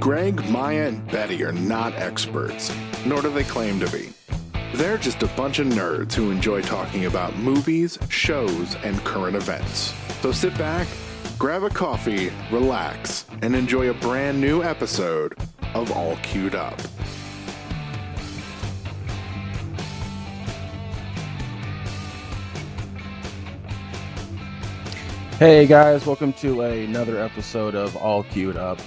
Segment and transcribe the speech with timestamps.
[0.00, 4.08] Greg, Maya, and Betty are not experts, nor do they claim to be.
[4.74, 9.92] They're just a bunch of nerds who enjoy talking about movies, shows, and current events.
[10.22, 10.88] So sit back,
[11.38, 15.36] grab a coffee, relax, and enjoy a brand new episode
[15.74, 16.80] of All Queued Up.
[25.38, 28.80] Hey guys, welcome to another episode of All Queued Up.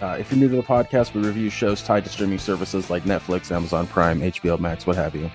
[0.00, 3.02] Uh, if you're new to the podcast, we review shows tied to streaming services like
[3.04, 5.30] Netflix, Amazon Prime, HBO Max, what have you.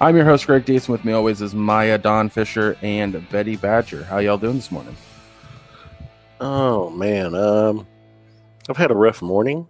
[0.00, 0.88] I'm your host, Greg Deason.
[0.88, 4.02] With me always is Maya, Don Fisher, and Betty Badger.
[4.04, 4.96] How y'all doing this morning?
[6.40, 7.86] Oh man, um,
[8.70, 9.68] I've had a rough morning,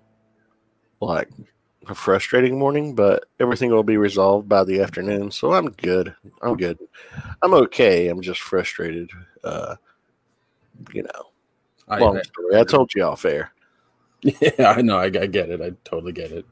[1.01, 1.29] like
[1.89, 6.15] a frustrating morning, but everything will be resolved by the afternoon, so I'm good.
[6.41, 6.79] I'm good.
[7.43, 8.07] I'm okay.
[8.07, 9.11] I'm just frustrated.
[9.43, 9.75] Uh,
[10.93, 11.31] you know,
[11.89, 12.57] I, long I- story.
[12.57, 13.51] I told you off air.
[14.23, 14.99] Yeah, I know.
[14.99, 15.61] I, I get it.
[15.61, 16.45] I totally get it.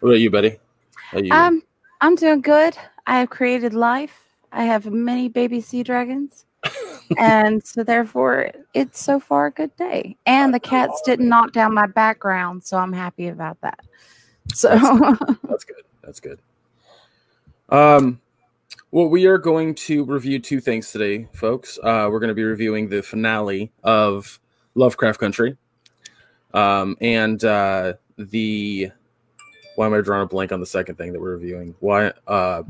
[0.00, 0.58] What about you, Betty?
[0.94, 1.32] How you?
[1.32, 1.62] Um,
[2.00, 2.76] I'm doing good.
[3.06, 4.28] I have created life.
[4.52, 6.44] I have many baby sea dragons.
[7.18, 10.16] and so therefore it's so far a good day.
[10.26, 13.80] And the cats didn't knock down my background, so I'm happy about that.
[14.52, 14.68] So
[15.48, 15.84] That's good.
[16.02, 16.40] That's good.
[17.68, 18.20] Um,
[18.90, 21.78] well, we are going to review two things today, folks.
[21.82, 24.40] Uh, we're going to be reviewing the finale of
[24.74, 25.56] Lovecraft Country,
[26.54, 28.90] um, and uh, the.
[29.76, 31.72] Why am I drawing a blank on the second thing that we're reviewing?
[31.78, 32.12] Why?
[32.26, 32.64] Uh,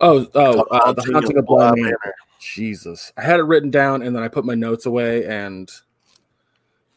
[0.00, 1.98] oh, oh, uh, the haunting of Bly Manor.
[2.38, 5.68] Jesus, I had it written down, and then I put my notes away, and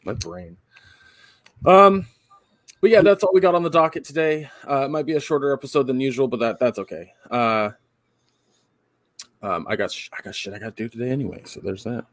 [0.04, 0.56] my brain.
[1.66, 2.06] Um,
[2.80, 4.48] but yeah, that's all we got on the docket today.
[4.68, 7.12] Uh, it might be a shorter episode than usual, but that that's okay.
[7.30, 7.70] Uh,
[9.42, 11.84] um, I got sh- I got shit I got to do today anyway, so there's
[11.84, 12.06] that.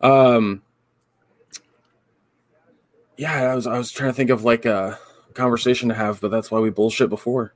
[0.00, 0.62] Um,
[3.22, 4.98] yeah, I was I was trying to think of like a
[5.34, 7.54] conversation to have, but that's why we bullshit before.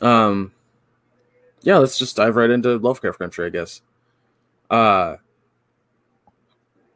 [0.00, 0.52] Um,
[1.62, 3.82] yeah, let's just dive right into Lovecraft Country, I guess.
[4.68, 5.16] Uh,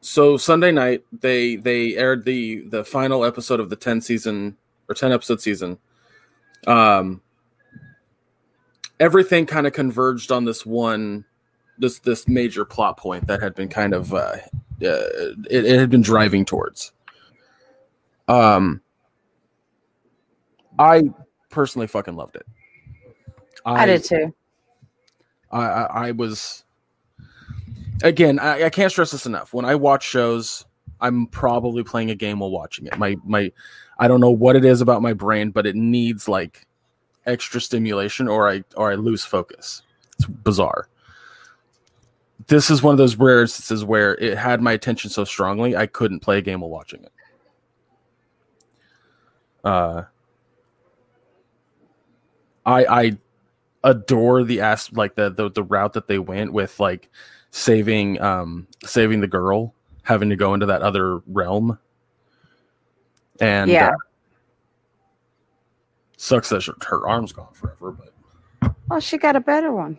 [0.00, 4.56] so Sunday night they they aired the the final episode of the 10 season
[4.88, 5.78] or 10 episode season.
[6.66, 7.22] Um
[8.98, 11.24] everything kind of converged on this one
[11.78, 14.36] this this major plot point that had been kind of uh,
[14.82, 16.92] uh it, it had been driving towards.
[18.32, 18.80] Um
[20.78, 21.02] I
[21.50, 22.46] personally fucking loved it.
[23.64, 24.34] I did too.
[25.50, 26.64] I, I, I was
[28.02, 28.38] again.
[28.38, 29.52] I, I can't stress this enough.
[29.52, 30.64] When I watch shows,
[31.00, 32.98] I'm probably playing a game while watching it.
[32.98, 33.52] My my,
[33.98, 36.66] I don't know what it is about my brain, but it needs like
[37.26, 39.82] extra stimulation, or I or I lose focus.
[40.16, 40.88] It's bizarre.
[42.48, 45.86] This is one of those rare instances where it had my attention so strongly I
[45.86, 47.12] couldn't play a game while watching it.
[49.64, 50.02] Uh,
[52.66, 53.18] I I
[53.84, 57.10] adore the ass like the, the the route that they went with like
[57.50, 61.78] saving um saving the girl having to go into that other realm
[63.40, 63.88] and Yeah.
[63.90, 63.92] uh,
[66.16, 69.98] sucks that her, her arm's gone forever but Well, she got a better one.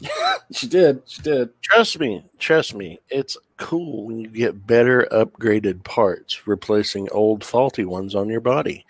[0.52, 2.98] she did she did Trust me, trust me.
[3.08, 8.84] It's cool when you get better upgraded parts, replacing old faulty ones on your body.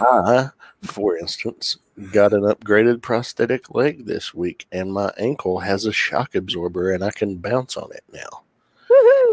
[0.00, 0.48] I,
[0.82, 1.76] for instance,
[2.12, 7.04] got an upgraded prosthetic leg this week, and my ankle has a shock absorber, and
[7.04, 8.42] I can bounce on it now.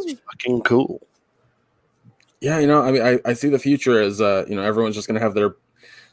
[0.06, 1.02] It's fucking cool.
[2.42, 4.96] yeah you know i mean i, I see the future as uh you know everyone's
[4.96, 5.56] just gonna have their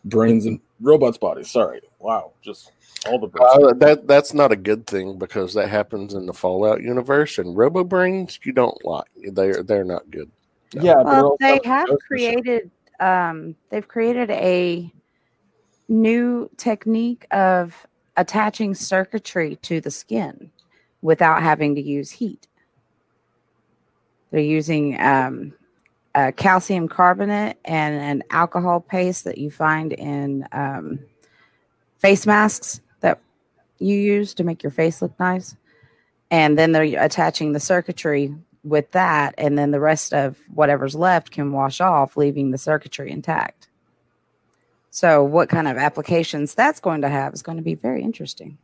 [0.05, 2.73] brains and robots bodies sorry wow just
[3.07, 6.83] all the Uh, that that's not a good thing because that happens in the Fallout
[6.83, 9.07] universe, and Robo Brains you don't like.
[9.33, 10.31] They're they're not good.
[10.73, 14.93] yeah Well, they have created um they've created a
[15.89, 20.51] new technique of attaching circuitry to the skin
[21.03, 22.47] without having to use heat.
[24.31, 25.55] They're using um,
[26.15, 31.01] a calcium carbonate and an alcohol paste that you find in um,
[31.99, 32.90] face masks that
[33.81, 35.57] you use to make your face look nice.
[36.31, 41.31] And then they're attaching the circuitry with that, and then the rest of whatever's left
[41.31, 43.69] can wash off, leaving the circuitry intact.
[44.91, 48.59] So, what kind of applications that's going to have is going to be very interesting.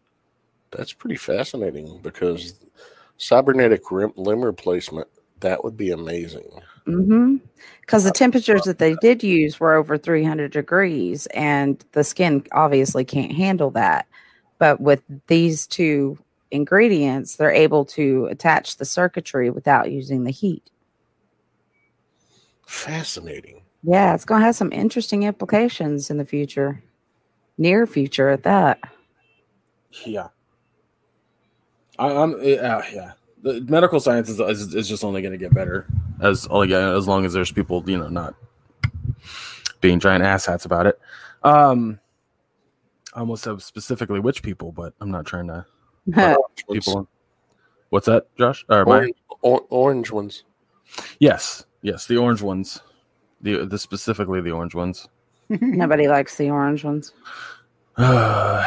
[0.70, 2.54] That's pretty fascinating because
[3.16, 5.08] cybernetic rim, limb replacement
[5.40, 6.48] that would be amazing.
[6.86, 7.36] Mm-hmm.
[7.80, 13.04] Because the temperatures that they did use were over 300 degrees, and the skin obviously
[13.04, 14.06] can't handle that.
[14.58, 16.18] But with these two
[16.50, 20.70] ingredients, they're able to attach the circuitry without using the heat.
[22.66, 23.62] Fascinating.
[23.82, 26.82] Yeah, it's going to have some interesting implications in the future,
[27.58, 28.80] near future at that.
[30.04, 30.28] Yeah.
[31.98, 33.12] I, I'm yeah, yeah.
[33.42, 35.86] The medical science is, is, is just only going to get better
[36.20, 38.34] as only as long as there's people you know not
[39.80, 40.98] being giant asshats about it.
[41.42, 42.00] Um,
[43.16, 45.64] I almost have specifically which people, but I'm not trying to
[46.70, 47.08] people.
[47.88, 48.64] What's that, Josh?
[48.68, 50.44] Or am Orange, or, orange ones.
[51.18, 52.80] Yes, yes, the orange ones,
[53.40, 55.08] the the specifically the orange ones.
[55.48, 57.14] Nobody likes the orange ones.
[57.96, 58.66] God.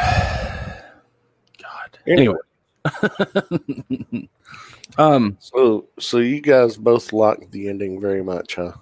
[2.08, 2.38] Anyway,
[4.98, 8.72] um, So, so you guys both liked the ending very much, huh?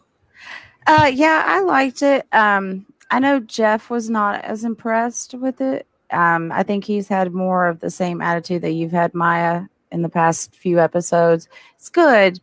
[0.87, 2.27] Uh, yeah, I liked it.
[2.33, 5.87] Um, I know Jeff was not as impressed with it.
[6.11, 10.03] Um, I think he's had more of the same attitude that you've had, Maya, in
[10.03, 11.49] the past few episodes.
[11.77, 12.41] It's good,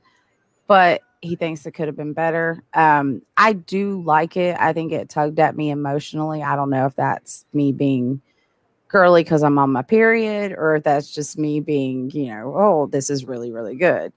[0.67, 2.63] but he thinks it could have been better.
[2.73, 4.55] Um, I do like it.
[4.59, 6.43] I think it tugged at me emotionally.
[6.43, 8.21] I don't know if that's me being
[8.87, 12.85] girly because I'm on my period, or if that's just me being, you know, oh,
[12.87, 14.13] this is really, really good.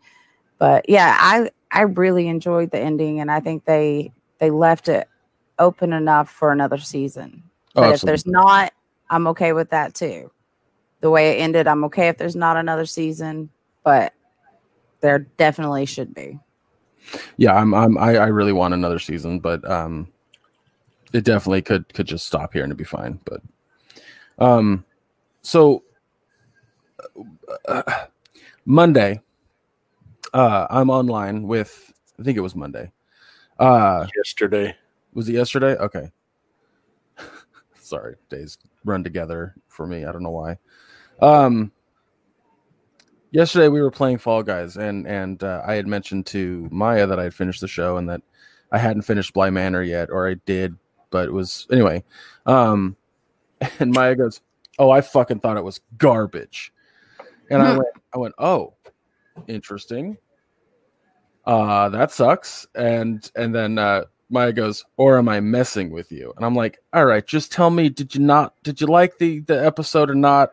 [0.59, 5.09] But yeah, I I really enjoyed the ending, and I think they they left it
[5.59, 7.43] open enough for another season.
[7.77, 8.73] Oh, But if there's not,
[9.11, 10.31] I'm okay with that too.
[11.01, 13.51] The way it ended, I'm okay if there's not another season,
[13.85, 14.15] but
[15.01, 16.39] there definitely should be.
[17.37, 20.09] yeah, I'm, I'm I, I really want another season, but um,
[21.13, 23.21] it definitely could could just stop here and it'd be fine.
[23.25, 23.43] But
[24.39, 24.85] um,
[25.43, 25.85] so
[27.67, 27.83] uh,
[28.65, 29.21] Monday,
[30.35, 32.91] uh, I'm online with I think it was Monday.
[33.59, 34.77] Uh, Yesterday.
[35.15, 35.77] Was it yesterday?
[35.77, 36.11] Okay.
[37.81, 40.05] Sorry, days run together for me.
[40.05, 40.59] I don't know why.
[41.21, 41.73] Um,
[43.31, 47.19] yesterday we were playing Fall Guys, and and uh, I had mentioned to Maya that
[47.19, 48.23] I had finished the show and that
[48.73, 50.77] I hadn't finished Bly Manor yet, or I did,
[51.11, 52.05] but it was anyway.
[52.47, 52.97] Um,
[53.81, 54.41] and Maya goes,
[54.79, 56.73] "Oh, I fucking thought it was garbage,"
[57.51, 57.79] and I Hmm.
[57.79, 58.75] went, "I went, oh,
[59.47, 60.19] interesting.
[61.47, 66.33] Uh, that sucks." And and then uh, Maya goes, "Or am I messing with you?"
[66.37, 68.55] And I'm like, "All right, just tell me, did you not?
[68.63, 70.51] Did you like the the episode or not?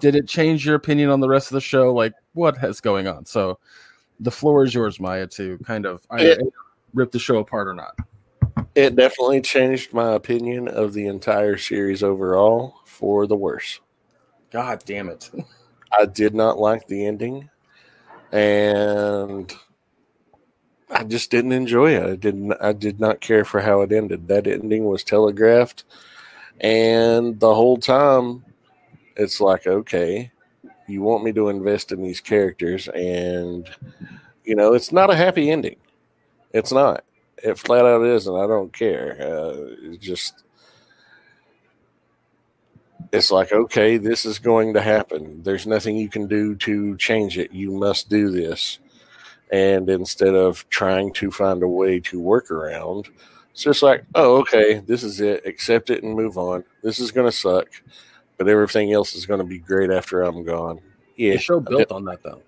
[0.00, 1.92] Did it change your opinion on the rest of the show?
[1.92, 3.58] Like, what has going on?" So,
[4.20, 6.52] the floor is yours, Maya, to kind of either It-
[6.94, 7.94] rip the show apart or not.
[8.74, 13.80] It definitely changed my opinion of the entire series overall for the worse.
[14.50, 15.30] God damn it!
[15.98, 17.48] I did not like the ending,
[18.32, 19.52] and
[20.92, 22.02] I just didn't enjoy it.
[22.04, 22.52] I didn't.
[22.60, 24.28] I did not care for how it ended.
[24.28, 25.84] That ending was telegraphed,
[26.60, 28.44] and the whole time,
[29.16, 30.30] it's like, okay,
[30.86, 33.68] you want me to invest in these characters, and
[34.44, 35.76] you know, it's not a happy ending.
[36.52, 37.04] It's not.
[37.38, 38.34] It flat out isn't.
[38.34, 39.16] I don't care.
[39.20, 40.44] Uh, it's just
[43.12, 47.38] it's like okay this is going to happen there's nothing you can do to change
[47.38, 48.78] it you must do this
[49.52, 53.08] and instead of trying to find a way to work around
[53.52, 56.64] it's just like oh okay this is it accept it and move on.
[56.82, 57.68] This is going to suck
[58.38, 60.80] but everything else is going to be great after i'm gone.
[61.16, 61.34] Yeah.
[61.34, 62.42] The show built on that, though.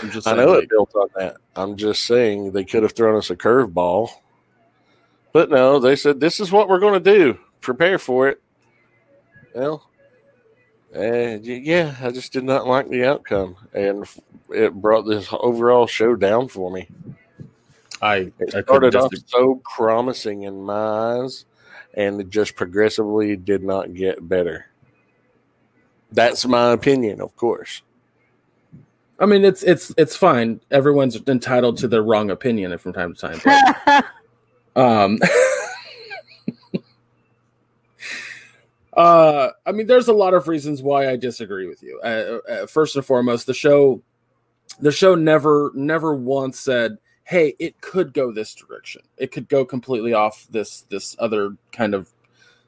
[0.00, 1.38] I'm just i know like, it built on that.
[1.56, 4.10] I'm just saying they could have thrown us a curveball
[5.32, 7.38] but no they said this is what we're going to do.
[7.60, 8.40] Prepare for it.
[9.54, 9.90] Well
[10.98, 14.04] and yeah, I just did not like the outcome, and
[14.50, 16.88] it brought this overall show down for me.
[18.02, 19.22] I, It I couldn't started off disagree.
[19.26, 20.74] so promising in my
[21.22, 21.44] eyes,
[21.94, 24.66] and it just progressively did not get better.
[26.12, 27.82] That's my opinion, of course.
[29.20, 30.60] I mean, it's it's it's fine.
[30.70, 33.40] Everyone's entitled to their wrong opinion from time to time.
[33.44, 34.04] but,
[34.76, 35.18] um,
[38.98, 42.00] uh, I mean, there's a lot of reasons why I disagree with you.
[42.02, 44.02] Uh, uh, first and foremost, the show,
[44.80, 49.02] the show never never once said, "Hey, it could go this direction.
[49.16, 52.10] It could go completely off this this other kind of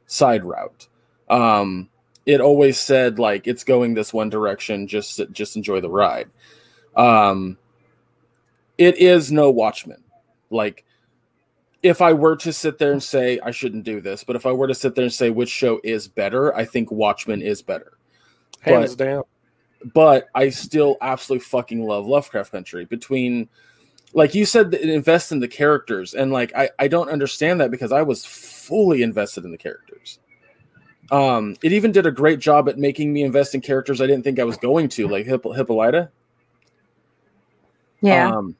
[0.07, 0.87] side route."
[1.29, 1.89] Um,
[2.27, 4.87] it always said like it's going this one direction.
[4.87, 6.31] Just just enjoy the ride.
[6.97, 7.59] Um,
[8.79, 10.05] it is no Watchmen.
[10.49, 10.85] Like,
[11.83, 14.53] if I were to sit there and say I shouldn't do this, but if I
[14.53, 17.93] were to sit there and say which show is better, I think Watchmen is better.
[18.61, 19.23] Hands But- down.
[19.95, 22.85] But I still absolutely fucking love Lovecraft Country.
[22.85, 23.49] Between,
[24.13, 27.71] like you said, that invest in the characters, and like I I don't understand that
[27.71, 30.19] because I was fully invested in the characters.
[31.11, 34.23] Um, it even did a great job at making me invest in characters I didn't
[34.23, 36.11] think I was going to, like Hipp- Hippolyta.
[38.03, 38.31] yeah.
[38.37, 38.57] Um,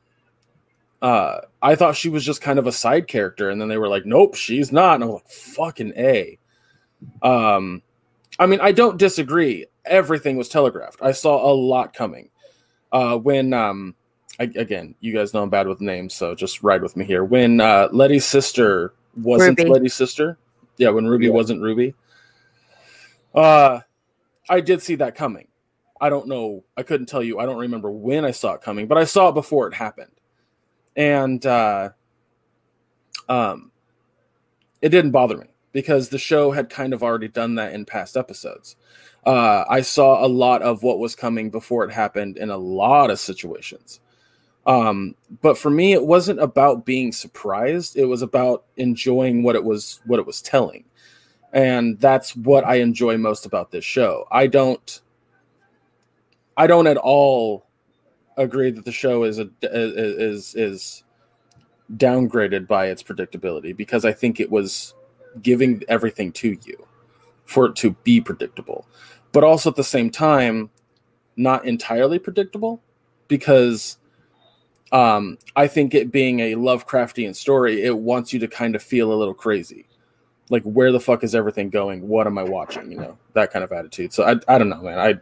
[1.03, 3.89] uh, I thought she was just kind of a side character, and then they were
[3.89, 6.39] like, "Nope, she's not." And I'm like, "Fucking a."
[7.23, 7.83] Um,
[8.39, 9.67] I mean, I don't disagree.
[9.85, 11.01] Everything was telegraphed.
[11.03, 12.31] I saw a lot coming.
[12.93, 13.95] Uh, when um,
[14.39, 17.25] I, again, you guys know I'm bad with names, so just ride with me here.
[17.25, 19.71] When uh, Leti's sister wasn't Ruby.
[19.71, 20.39] Leti's sister,
[20.77, 21.33] yeah, when Ruby Yeah.
[21.33, 21.95] wasn't Ruby,
[23.35, 23.81] uh,
[24.49, 25.49] I did see that coming.
[26.01, 26.65] I don't know.
[26.77, 27.39] I couldn't tell you.
[27.39, 30.13] I don't remember when I saw it coming, but I saw it before it happened,
[31.01, 31.89] and uh,
[33.27, 33.73] um,
[34.83, 38.19] it didn't bother me because the show had kind of already done that in past
[38.19, 38.77] episodes.
[39.25, 43.09] Uh, I saw a lot of what was coming before it happened in a lot
[43.11, 44.01] of situations.
[44.67, 47.97] Um, but for me, it wasn't about being surprised.
[47.97, 50.85] It was about enjoying what it was what it was telling,
[51.51, 54.27] and that's what I enjoy most about this show.
[54.31, 55.01] I don't,
[56.59, 57.65] I don't at all
[58.37, 61.05] agree that the show is a is is
[61.97, 64.95] downgraded by its predictability because I think it was
[65.43, 66.87] giving everything to you
[67.45, 68.87] for it to be predictable,
[69.33, 70.71] but also at the same time,
[71.37, 72.81] not entirely predictable
[73.29, 73.99] because
[74.93, 79.13] um, I think it being a Lovecraftian story, it wants you to kind of feel
[79.13, 79.87] a little crazy.
[80.49, 82.09] Like, where the fuck is everything going?
[82.09, 82.91] What am I watching?
[82.91, 84.13] You know, that kind of attitude.
[84.13, 84.99] So I, I don't know, man.
[84.99, 85.21] I,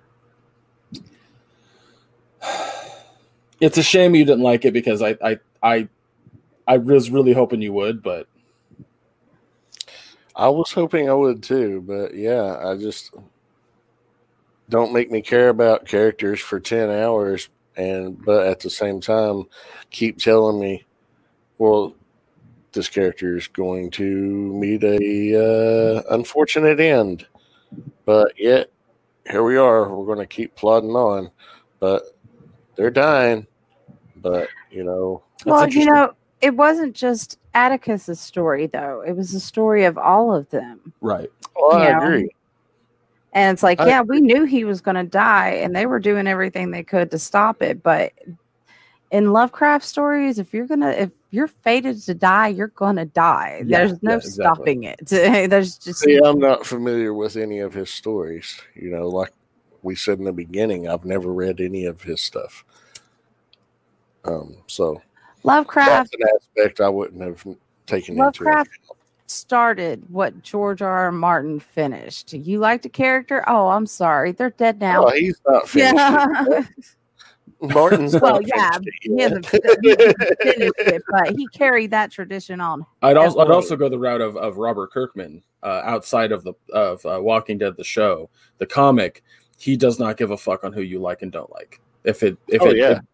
[3.60, 5.88] it's a shame you didn't like it because I, I, I,
[6.66, 8.28] I was really hoping you would, but
[10.36, 13.14] I was hoping I would too, but yeah, I just
[14.70, 19.44] don't make me care about characters for 10 hours and but at the same time
[19.90, 20.84] keep telling me
[21.58, 21.94] well
[22.72, 27.26] this character is going to meet a uh, unfortunate end.
[28.04, 28.70] But yet
[29.30, 31.30] here we are we're going to keep plodding on
[31.80, 32.04] but
[32.78, 33.46] they're dying
[34.16, 39.02] but you know well, you know, it wasn't just Atticus's story though.
[39.06, 40.92] It was the story of all of them.
[41.00, 41.30] right.
[41.56, 42.02] well, i Yeah.
[42.02, 42.28] agree
[43.32, 46.00] And it's like, I- yeah, we knew he was going to die, and they were
[46.00, 47.82] doing everything they could to stop it.
[47.84, 48.12] But
[49.12, 53.62] in Lovecraft stories, if you're gonna, if you're fated to die, you're gonna die.
[53.64, 54.42] Yeah, There's no yeah, exactly.
[54.44, 55.00] stopping it.
[55.06, 58.60] There's just See, I'm not familiar with any of his stories.
[58.74, 59.32] You know, like
[59.82, 62.64] we said in the beginning, I've never read any of his stuff.
[64.24, 65.00] Um, so
[65.44, 67.46] Lovecraft that's an aspect I wouldn't have
[67.86, 68.94] taken Lovecraft into.
[69.26, 71.04] started what George R.
[71.04, 71.12] R.
[71.12, 72.32] Martin finished.
[72.32, 73.44] You liked a character?
[73.46, 75.06] Oh, I'm sorry, they're dead now.
[75.06, 75.94] Oh, he's not finished.
[75.94, 76.44] yeah.
[76.48, 76.66] it.
[77.60, 79.30] Martin's Well, not yeah, finished it he yet.
[79.30, 79.46] hasn't
[79.82, 82.86] he hasn't finished it, but he carried that tradition on.
[83.02, 86.52] I'd also I'd also go the route of, of Robert Kirkman uh, outside of the
[86.72, 89.24] of uh, Walking Dead the show the comic
[89.58, 92.36] he does not give a fuck on who you like and don't like if it
[92.46, 92.90] if Oh, it, yeah.
[92.98, 93.04] it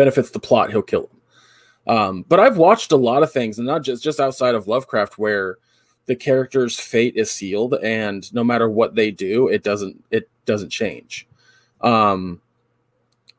[0.00, 1.94] benefits the plot he'll kill him.
[1.96, 5.18] um, but I've watched a lot of things and not just just outside of Lovecraft
[5.18, 5.58] where
[6.06, 10.70] the character's fate is sealed and no matter what they do it doesn't it doesn't
[10.70, 11.26] change
[11.82, 12.40] um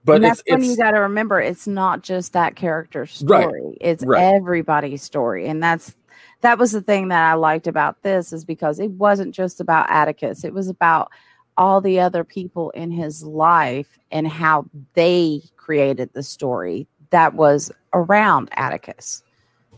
[0.04, 3.22] but and it's, that's when it's you got to remember it's not just that character's
[3.22, 4.28] Right, story; it's right.
[4.36, 5.94] everybody's story, and that's
[6.42, 9.90] that was the thing that I liked about this is because it wasn't just about
[9.90, 11.12] Atticus; it was about
[11.58, 14.66] all the other people in his life and how
[14.96, 19.24] they created the story that was around Atticus.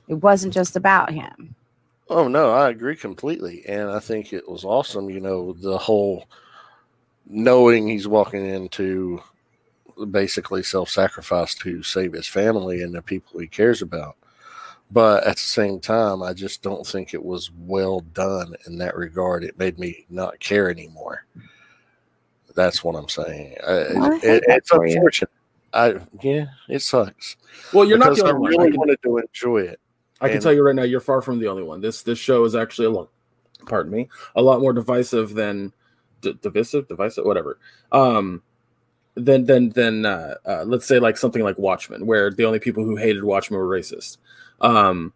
[0.08, 1.56] It wasn't just about him.
[2.10, 5.10] Oh no, I agree completely, and I think it was awesome.
[5.10, 6.26] You know, the whole
[7.26, 9.22] knowing he's walking into
[10.12, 14.16] basically self-sacrifice to save his family and the people he cares about.
[14.92, 18.96] But at the same time, I just don't think it was well done in that
[18.96, 19.44] regard.
[19.44, 21.26] It made me not care anymore.
[22.54, 23.56] That's what I'm saying.
[23.64, 25.10] Uh, well, it, it's for you.
[25.74, 27.36] I yeah, it sucks.
[27.74, 28.54] well you're not because the I only one.
[28.54, 29.80] I really can- wanted to enjoy it.
[30.22, 31.82] I can tell you right now, you're far from the only one.
[31.82, 33.10] This this show is actually a lot,
[33.66, 35.74] pardon me, a lot more divisive than
[36.22, 37.60] d- divisive, divisive, whatever.
[37.92, 38.42] Um,
[39.16, 42.86] than than than uh, uh, let's say like something like Watchmen, where the only people
[42.86, 44.18] who hated Watchmen were racist.
[44.62, 45.12] Um,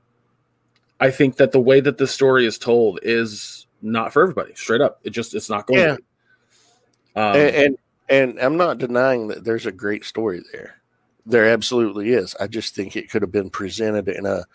[1.00, 4.56] I think that the way that this story is told is not for everybody.
[4.56, 5.80] Straight up, it just it's not going.
[5.80, 5.96] Yeah.
[7.16, 7.78] Um, and, and
[8.10, 10.82] and I'm not denying that there's a great story there.
[11.26, 12.36] There absolutely is.
[12.40, 14.46] I just think it could have been presented in a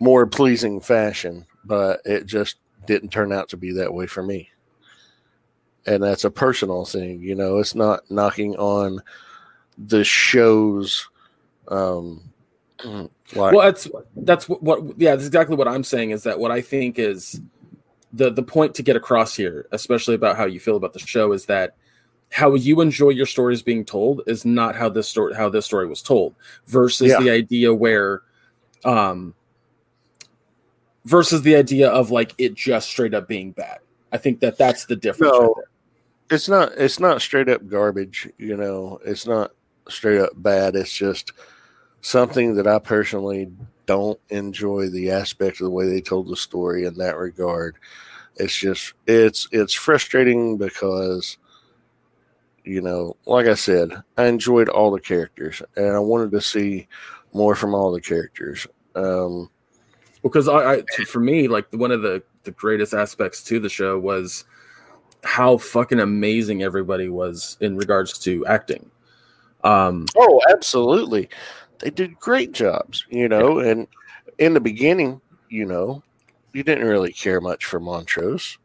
[0.00, 2.56] more pleasing fashion, but it just
[2.86, 4.50] didn't turn out to be that way for me.
[5.86, 7.58] And that's a personal thing, you know.
[7.58, 9.00] It's not knocking on
[9.78, 11.08] the show's
[11.68, 12.22] um
[13.34, 16.60] well that's that's what, what yeah that's exactly what i'm saying is that what i
[16.60, 17.40] think is
[18.12, 21.32] the the point to get across here especially about how you feel about the show
[21.32, 21.76] is that
[22.32, 25.86] how you enjoy your stories being told is not how this story how this story
[25.86, 26.34] was told
[26.66, 27.20] versus Yeah.
[27.20, 28.22] the idea where
[28.84, 29.34] um
[31.04, 33.78] versus the idea of like it just straight up being bad
[34.12, 35.54] i think that that's the difference No.
[35.56, 36.36] there.
[36.36, 39.52] it's not it's not straight up garbage you know it's not
[39.88, 41.32] straight up bad it's just
[42.00, 43.50] something that i personally
[43.86, 47.76] don't enjoy the aspect of the way they told the story in that regard
[48.36, 51.36] it's just it's it's frustrating because
[52.64, 56.86] you know like i said i enjoyed all the characters and i wanted to see
[57.32, 59.50] more from all the characters um
[60.22, 63.98] because I, I for me like one of the the greatest aspects to the show
[63.98, 64.44] was
[65.24, 68.90] how fucking amazing everybody was in regards to acting
[69.64, 71.28] um Oh, absolutely.
[71.78, 73.88] They did great jobs, you know, and
[74.38, 76.02] in the beginning, you know,
[76.52, 78.58] you didn't really care much for Montrose.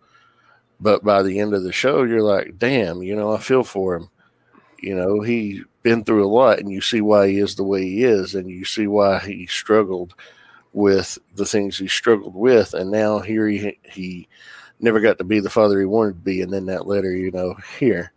[0.79, 3.96] But by the end of the show, you're like, damn, you know, I feel for
[3.96, 4.10] him.
[4.79, 7.81] You know, he been through a lot and you see why he is the way
[7.81, 10.13] he is and you see why he struggled
[10.74, 14.27] with the things he struggled with and now here he he
[14.81, 17.31] never got to be the father he wanted to be and then that letter, you
[17.31, 18.12] know, here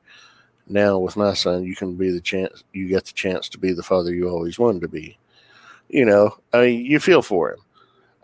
[0.66, 3.72] now with my son you can be the chance you get the chance to be
[3.72, 5.16] the father you always wanted to be.
[5.88, 7.60] You know i mean you feel for him.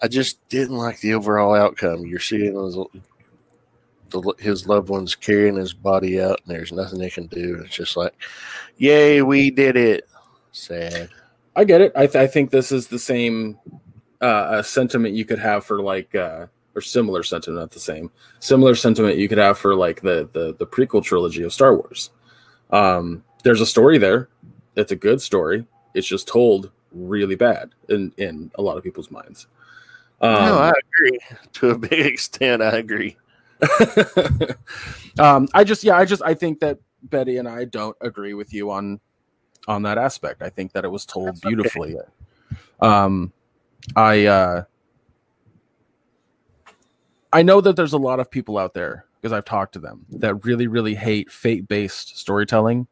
[0.02, 2.04] I just didn't like the overall outcome.
[2.04, 2.56] You're seeing
[4.10, 7.74] the, his loved ones carrying his body out and there's nothing they can do it's
[7.74, 8.14] just like
[8.76, 10.08] yay we did it
[10.52, 11.10] sad
[11.56, 11.92] I get it.
[11.96, 13.58] I, th- I think this is the same
[14.20, 18.10] uh, a sentiment you could have for like uh, or similar sentiment, not the same.
[18.40, 22.10] Similar sentiment you could have for like the the the prequel trilogy of Star Wars.
[22.70, 24.28] Um, there's a story there.
[24.76, 25.66] It's a good story.
[25.94, 29.46] It's just told really bad in in a lot of people's minds.
[30.18, 31.18] Um, no i agree
[31.52, 33.18] to a big extent i agree
[35.18, 38.52] um, I just, yeah, I just, I think that Betty and I don't agree with
[38.52, 39.00] you on
[39.68, 40.42] on that aspect.
[40.42, 41.48] I think that it was told That's okay.
[41.48, 41.96] beautifully.
[42.80, 43.32] Um,
[43.94, 44.64] I, uh,
[47.32, 50.06] I know that there's a lot of people out there because I've talked to them
[50.10, 52.86] that really, really hate fate based storytelling,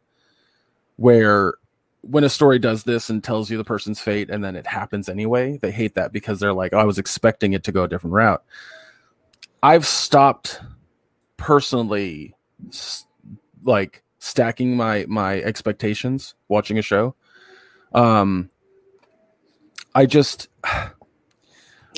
[0.96, 1.54] where
[2.02, 5.08] when a story does this and tells you the person's fate and then it happens
[5.08, 7.88] anyway, they hate that because they're like, oh, I was expecting it to go a
[7.88, 8.42] different route.
[9.64, 10.60] I've stopped
[11.38, 12.34] personally
[12.68, 13.06] s-
[13.62, 17.14] like stacking my my expectations watching a show.
[17.94, 18.50] Um
[19.94, 20.90] I just i,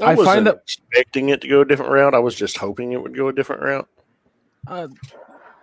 [0.03, 2.93] I wasn't find that- expecting it to go a different route i was just hoping
[2.93, 3.89] it would go a different route
[4.69, 4.89] uh,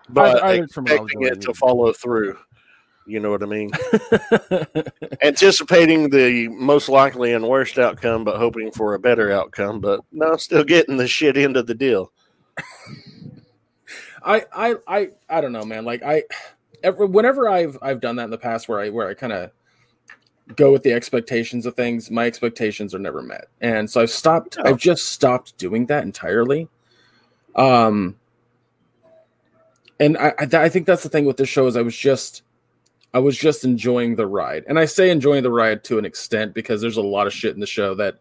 [0.09, 2.37] but I- I heard from what I was expecting it to follow through.
[3.05, 3.71] You know what I mean?
[5.21, 9.81] Anticipating the most likely and worst outcome, but hoping for a better outcome.
[9.81, 12.11] But no, still getting the shit end of the deal.
[14.23, 15.85] I I I I don't know, man.
[15.85, 16.23] Like I,
[16.81, 19.51] ever, whenever I've I've done that in the past, where I where I kind of
[20.55, 24.57] go with the expectations of things, my expectations are never met, and so I've stopped.
[24.57, 24.69] No.
[24.69, 26.69] I've just stopped doing that entirely.
[27.55, 28.17] Um,
[29.99, 32.43] and I I, I think that's the thing with this show is I was just
[33.13, 36.53] I was just enjoying the ride, and I say enjoying the ride to an extent
[36.53, 38.19] because there's a lot of shit in the show that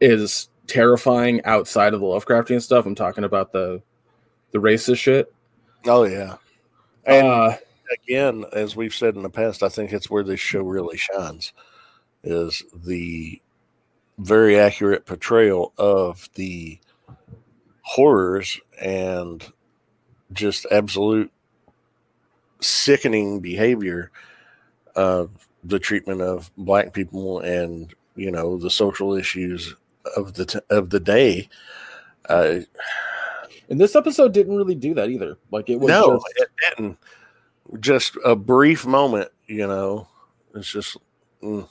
[0.00, 2.86] is terrifying outside of the Lovecraftian stuff.
[2.86, 3.82] I'm talking about the
[4.52, 5.32] the racist shit.
[5.86, 6.36] Oh yeah.
[7.04, 7.56] And uh,
[7.92, 11.52] again, as we've said in the past, I think it's where this show really shines
[12.22, 13.40] is the
[14.18, 16.80] very accurate portrayal of the
[17.82, 19.46] horrors and
[20.32, 21.30] just absolute
[22.60, 24.10] sickening behavior
[24.94, 25.30] of
[25.64, 29.74] the treatment of black people and you know the social issues
[30.16, 31.48] of the t- of the day
[32.28, 32.60] uh,
[33.68, 35.36] and this episode didn't really do that either.
[35.50, 36.98] Like it was no just, it didn't
[37.80, 40.08] just a brief moment you know
[40.54, 40.96] it's just
[41.42, 41.68] mm.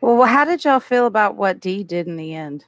[0.00, 2.64] Well, well, how did y'all feel about what Dee did in the end?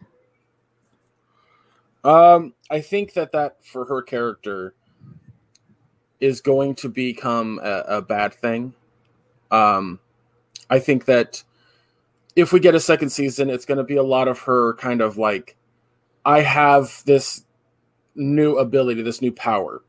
[2.05, 4.75] um, I think that that for her character
[6.22, 8.72] is going to become a, a bad thing.
[9.50, 9.98] Um,
[10.70, 11.42] I think that
[12.37, 15.00] if we get a second season, it's going to be a lot of her kind
[15.02, 15.56] of like,
[16.24, 17.44] I have this
[18.14, 19.82] new ability, this new power.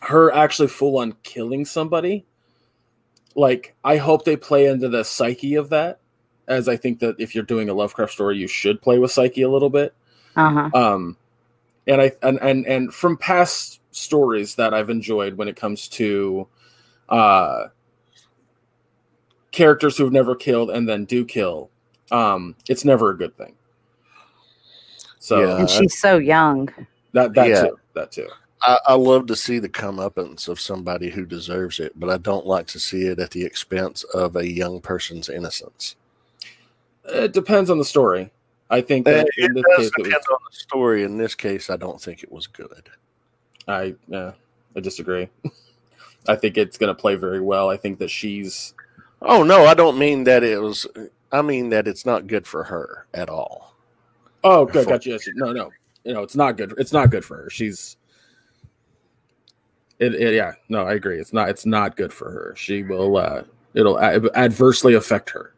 [0.00, 2.24] Her actually full on killing somebody.
[3.34, 5.98] Like, I hope they play into the psyche of that,
[6.46, 9.42] as I think that if you're doing a Lovecraft story, you should play with psyche
[9.42, 9.92] a little bit.
[10.36, 10.70] Uh huh.
[10.72, 11.16] Um,
[11.88, 16.46] and I and and and from past stories that I've enjoyed when it comes to
[17.08, 17.68] uh
[19.50, 21.70] characters who've never killed and then do kill,
[22.10, 23.54] um, it's never a good thing.
[25.18, 25.60] So Yeah.
[25.60, 26.68] And she's so young.
[27.12, 27.62] that that Yeah.
[27.62, 28.28] too, that too.
[28.62, 32.46] I, I love to see the comeuppance of somebody who deserves it, but I don't
[32.46, 35.96] like to see it at the expense of a young person's innocence.
[37.04, 38.30] It depends on the story.
[38.70, 41.04] I think that It, in this does case, it was, on the story.
[41.04, 42.90] In this case, I don't think it was good.
[43.68, 44.32] I yeah,
[44.76, 45.28] I disagree.
[46.26, 47.70] I think it's going to play very well.
[47.70, 48.74] I think that she's
[49.22, 50.86] Oh no, I don't mean that it was.
[51.30, 53.74] I mean that it's not good for her at all.
[54.44, 55.10] oh good, For- gotcha.
[55.10, 55.70] Yes, no, no,
[56.04, 56.74] you know it's not good.
[56.78, 57.50] It's not good for her.
[57.50, 57.96] She's
[59.98, 60.34] it, it.
[60.34, 61.18] Yeah, no, I agree.
[61.18, 61.48] It's not.
[61.48, 62.54] It's not good for her.
[62.56, 63.16] She will.
[63.16, 63.42] uh
[63.74, 65.52] It'll a- adversely affect her.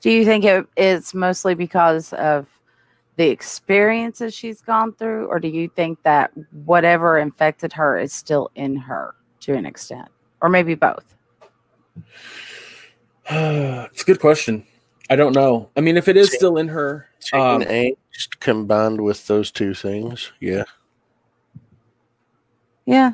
[0.00, 0.44] Do you think
[0.76, 2.46] it's mostly because of
[3.16, 6.30] the experiences she's gone through, or do you think that
[6.64, 10.08] whatever infected her is still in her to an extent,
[10.40, 11.14] or maybe both?
[13.30, 14.64] it's a good question.
[15.10, 15.68] I don't know.
[15.76, 19.74] I mean, if it is still in her, Teen Um, angst combined with those two
[19.74, 20.64] things, yeah,
[22.86, 23.12] Yeah,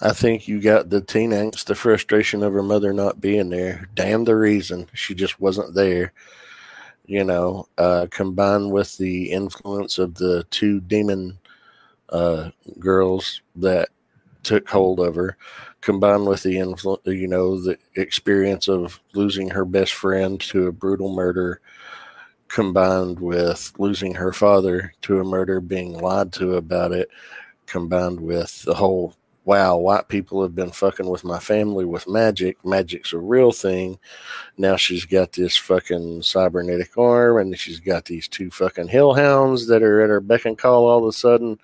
[0.00, 3.88] I think you got the teen angst, the frustration of her mother not being there.
[3.94, 6.12] Damn the reason she just wasn't there.
[7.06, 11.38] You know, uh, combined with the influence of the two demon
[12.10, 13.90] uh, girls that
[14.42, 15.36] took hold of her,
[15.80, 20.72] combined with the influ- you know, the experience of losing her best friend to a
[20.72, 21.60] brutal murder,
[22.48, 27.10] combined with losing her father to a murder, being lied to about it,
[27.66, 32.64] combined with the whole wow, white people have been fucking with my family with magic.
[32.64, 33.98] Magic's a real thing.
[34.56, 39.82] Now she's got this fucking cybernetic arm, and she's got these two fucking hellhounds that
[39.82, 41.58] are at her beck and call all of a sudden.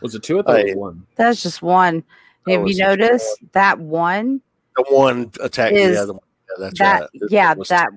[0.00, 0.40] was it two?
[0.40, 1.06] I thought it I- was one.
[1.16, 2.02] that's just one.
[2.46, 4.40] That Have you just noticed that one?
[4.76, 6.22] The one attacking Is the other one.
[6.48, 7.10] Yeah, that's that right.
[7.14, 7.90] This yeah, one was- that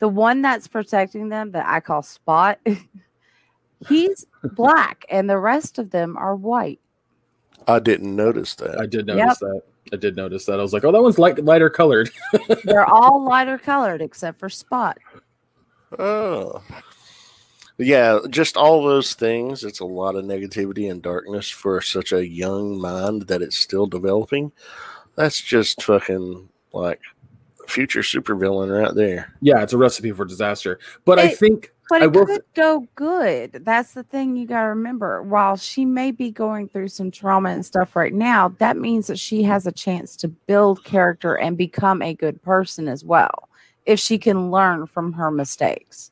[0.00, 2.58] the one that's protecting them that I call Spot.
[3.88, 6.80] he's black, and the rest of them are white.
[7.66, 8.78] I didn't notice that.
[8.78, 9.62] I did notice that.
[9.92, 10.58] I did notice that.
[10.58, 12.10] I was like, oh, that one's light, lighter colored.
[12.64, 14.98] They're all lighter colored except for Spot.
[15.98, 16.62] Oh.
[17.76, 19.64] Yeah, just all those things.
[19.64, 23.86] It's a lot of negativity and darkness for such a young mind that it's still
[23.86, 24.52] developing.
[25.16, 27.00] That's just fucking like
[27.68, 29.34] future supervillain right there.
[29.40, 30.78] yeah, it's a recipe for disaster.
[31.04, 33.62] But I think But it will could go good.
[33.64, 35.22] That's the thing you got to remember.
[35.22, 39.18] While she may be going through some trauma and stuff right now, that means that
[39.18, 43.48] she has a chance to build character and become a good person as well
[43.84, 46.10] if she can learn from her mistakes.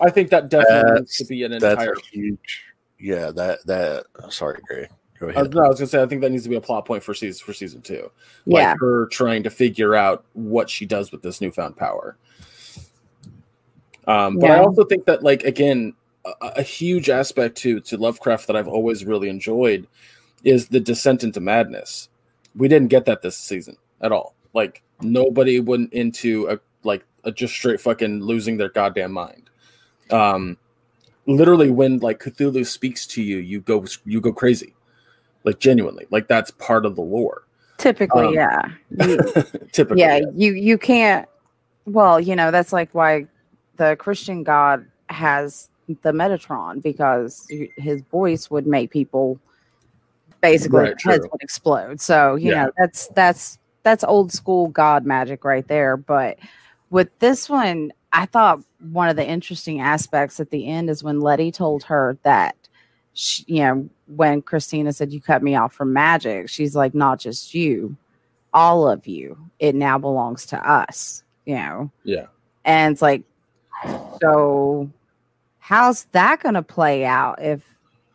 [0.00, 1.92] I think that definitely needs to be an entire.
[1.92, 2.64] a huge.
[2.98, 4.04] Yeah, that that.
[4.30, 4.88] Sorry, Gray.
[5.18, 5.54] Go I was, ahead.
[5.54, 7.14] no, I was gonna say I think that needs to be a plot point for
[7.14, 8.10] season for season two.
[8.46, 8.74] Like Yeah.
[8.80, 12.16] her trying to figure out what she does with this newfound power.
[14.06, 18.46] Um, but I also think that like again, a, a huge aspect to to Lovecraft
[18.48, 19.86] that I've always really enjoyed
[20.44, 22.08] is the descent into madness.
[22.56, 24.34] We didn't get that this season at all.
[24.54, 29.48] Like nobody went into a like a just straight fucking losing their goddamn mind.
[30.10, 30.56] Um,
[31.26, 34.74] literally, when like Cthulhu speaks to you, you go you go crazy,
[35.44, 36.06] like genuinely.
[36.10, 37.44] Like that's part of the lore.
[37.78, 38.62] Typically, Um, yeah.
[39.06, 39.18] You-
[39.72, 41.28] Typically, yeah, you you can't
[41.86, 43.26] well, you know, that's like why
[43.76, 45.68] the Christian God has
[46.02, 49.38] the Metatron because his voice would make people
[50.40, 52.00] basically Right, heads would explode.
[52.00, 52.64] So, you Yeah.
[52.64, 55.96] know, that's that's that's old school God magic right there.
[55.96, 56.38] But
[56.90, 58.60] with this one, I thought
[58.92, 62.56] one of the interesting aspects at the end is when Leti told her that
[63.14, 67.18] she, you know, when Christina said, You cut me off from magic, she's like, Not
[67.18, 67.96] just you,
[68.52, 69.36] all of you.
[69.58, 71.90] It now belongs to us, you know?
[72.04, 72.26] Yeah.
[72.64, 73.24] And it's like,
[74.20, 74.90] so
[75.58, 77.62] how's that going to play out if,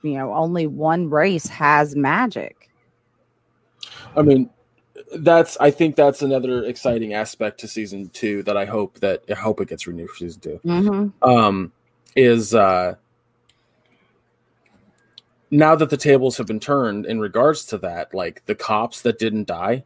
[0.04, 2.70] you know, only one race has magic?
[4.16, 4.50] I mean,
[5.16, 9.36] that's I think that's another exciting aspect to season two that I hope that I
[9.36, 10.60] hope it gets renewed for season two.
[10.66, 11.30] Mm-hmm.
[11.30, 11.72] Um,
[12.16, 12.96] is uh,
[15.52, 19.20] now that the tables have been turned in regards to that, like the cops that
[19.20, 19.84] didn't die,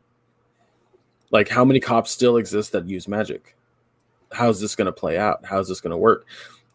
[1.29, 3.55] like how many cops still exist that use magic?
[4.31, 5.45] How's this going to play out?
[5.45, 6.25] How's this going to work?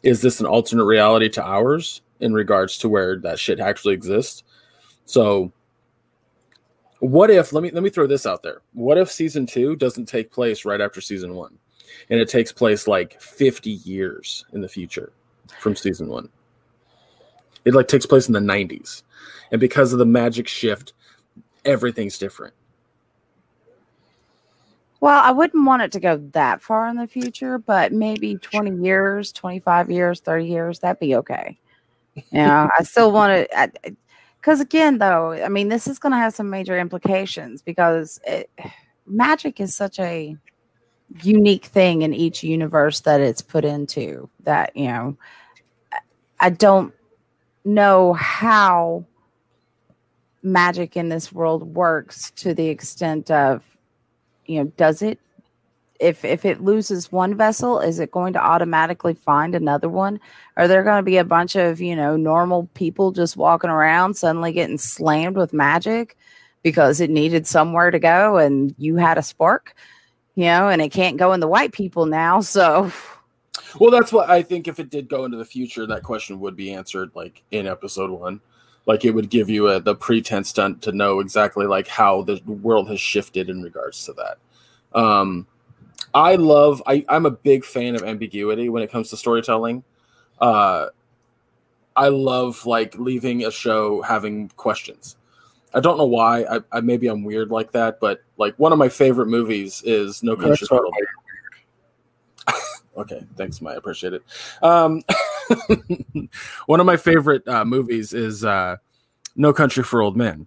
[0.02, 4.42] Is this an alternate reality to ours in regards to where that shit actually exists?
[5.04, 5.52] So
[7.00, 10.06] what if let me let me throw this out there what if season two doesn't
[10.06, 11.56] take place right after season one
[12.10, 15.12] and it takes place like 50 years in the future
[15.58, 16.28] from season one
[17.64, 19.02] it like takes place in the 90s
[19.52, 20.94] and because of the magic shift
[21.64, 22.54] everything's different
[25.00, 28.82] Well, I wouldn't want it to go that far in the future, but maybe 20
[28.84, 31.58] years, 25 years, 30 years, that'd be okay.
[32.14, 33.96] You know, I still want to,
[34.40, 38.50] because again, though, I mean, this is going to have some major implications because it,
[39.06, 40.36] magic is such a
[41.22, 45.16] unique thing in each universe that it's put into that you know
[46.40, 46.92] i don't
[47.64, 49.04] know how
[50.42, 53.62] magic in this world works to the extent of
[54.46, 55.18] you know does it
[55.98, 60.20] if if it loses one vessel is it going to automatically find another one
[60.56, 64.14] are there going to be a bunch of you know normal people just walking around
[64.14, 66.16] suddenly getting slammed with magic
[66.62, 69.74] because it needed somewhere to go and you had a spark
[70.34, 72.90] you know and it can't go in the white people now so
[73.78, 74.68] Well, that's what I think.
[74.68, 78.10] If it did go into the future, that question would be answered like in episode
[78.10, 78.40] one.
[78.86, 82.40] Like it would give you a, the pretense to, to know exactly like how the
[82.46, 84.38] world has shifted in regards to that.
[84.98, 85.46] Um,
[86.14, 86.82] I love.
[86.86, 89.84] I, I'm a big fan of ambiguity when it comes to storytelling.
[90.40, 90.86] Uh,
[91.96, 95.16] I love like leaving a show having questions.
[95.74, 96.44] I don't know why.
[96.44, 100.22] I, I maybe I'm weird like that, but like one of my favorite movies is
[100.22, 101.06] No Country for Old Men.
[102.96, 103.74] Okay, thanks, Mike.
[103.74, 104.22] I appreciate it.
[104.62, 105.02] Um,
[106.66, 108.76] one of my favorite uh, movies is uh,
[109.36, 110.46] No Country for Old Men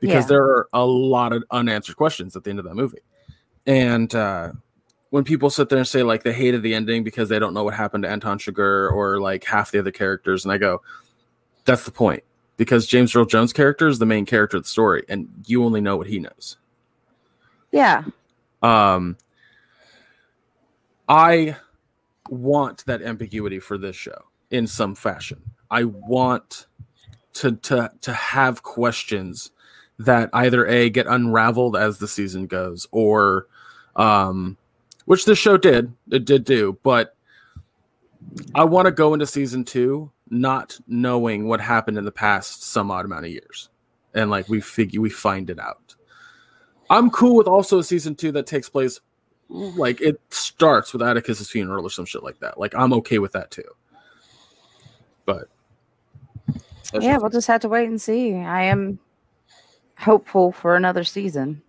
[0.00, 0.28] because Yeah.
[0.28, 3.00] there are a lot of unanswered questions at the end of that movie.
[3.66, 4.52] And uh,
[5.10, 7.62] when people sit there and say like they hated the ending because they don't know
[7.64, 10.82] what happened to Anton Chigurh or like half the other characters, and I go,
[11.64, 12.24] that's the point
[12.56, 15.80] because James Earl Jones' character is the main character of the story, and you only
[15.80, 16.56] know what he knows.
[17.70, 18.02] yeah
[18.62, 19.16] Um,
[21.08, 21.56] I
[22.28, 25.42] want that ambiguity for this show in some fashion.
[25.70, 26.66] I want
[27.34, 29.50] to to to have questions
[29.98, 33.46] that either a get unraveled as the season goes, or
[33.96, 34.56] um,
[35.06, 37.16] which the show did it did do, but
[38.54, 42.90] I want to go into season two not knowing what happened in the past some
[42.90, 43.68] odd amount of years,
[44.14, 45.94] and like we figure we find it out.
[46.90, 49.00] I'm cool with also a season two that takes place
[49.52, 52.58] like it starts with Atticus's funeral or some shit like that.
[52.58, 53.64] Like I'm okay with that too.
[55.24, 55.48] But
[57.00, 58.98] yeah we'll just have to wait and see i am
[59.96, 61.62] hopeful for another season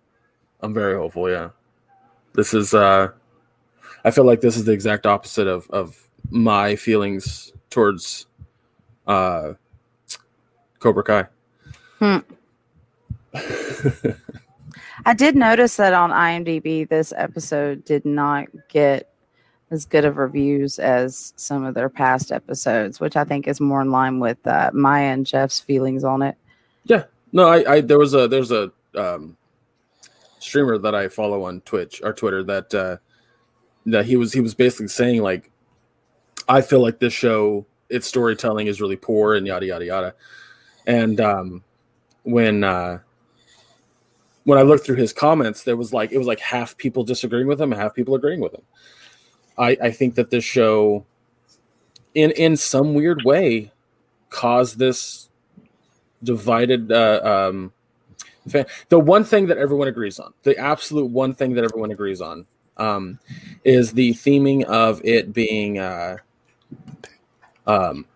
[0.64, 1.28] I'm very hopeful.
[1.28, 1.50] Yeah,
[2.32, 2.72] this is.
[2.72, 3.08] uh
[4.02, 8.26] I feel like this is the exact opposite of of my feelings towards
[9.06, 9.52] uh
[10.78, 11.26] Cobra Kai.
[11.98, 12.18] Hmm.
[15.04, 19.10] I did notice that on IMDb, this episode did not get
[19.70, 23.80] as good of reviews as some of their past episodes, which I think is more
[23.82, 26.36] in line with uh, Maya and Jeff's feelings on it.
[26.84, 29.36] Yeah, no, I, I there was a there's a um
[30.38, 32.96] streamer that I follow on Twitch or Twitter that uh
[33.86, 35.50] that he was he was basically saying like
[36.48, 40.14] I feel like this show its storytelling is really poor and yada yada yada.
[40.86, 41.64] And um
[42.22, 42.98] when uh
[44.44, 47.46] when I looked through his comments, there was like it was like half people disagreeing
[47.46, 48.62] with him half people agreeing with him.
[49.56, 51.04] I, I think that this show
[52.14, 53.72] in in some weird way
[54.30, 55.28] caused this
[56.22, 57.72] divided uh, um
[58.48, 62.20] fa- the one thing that everyone agrees on the absolute one thing that everyone agrees
[62.20, 63.18] on um
[63.64, 66.16] is the theming of it being uh
[67.66, 68.06] um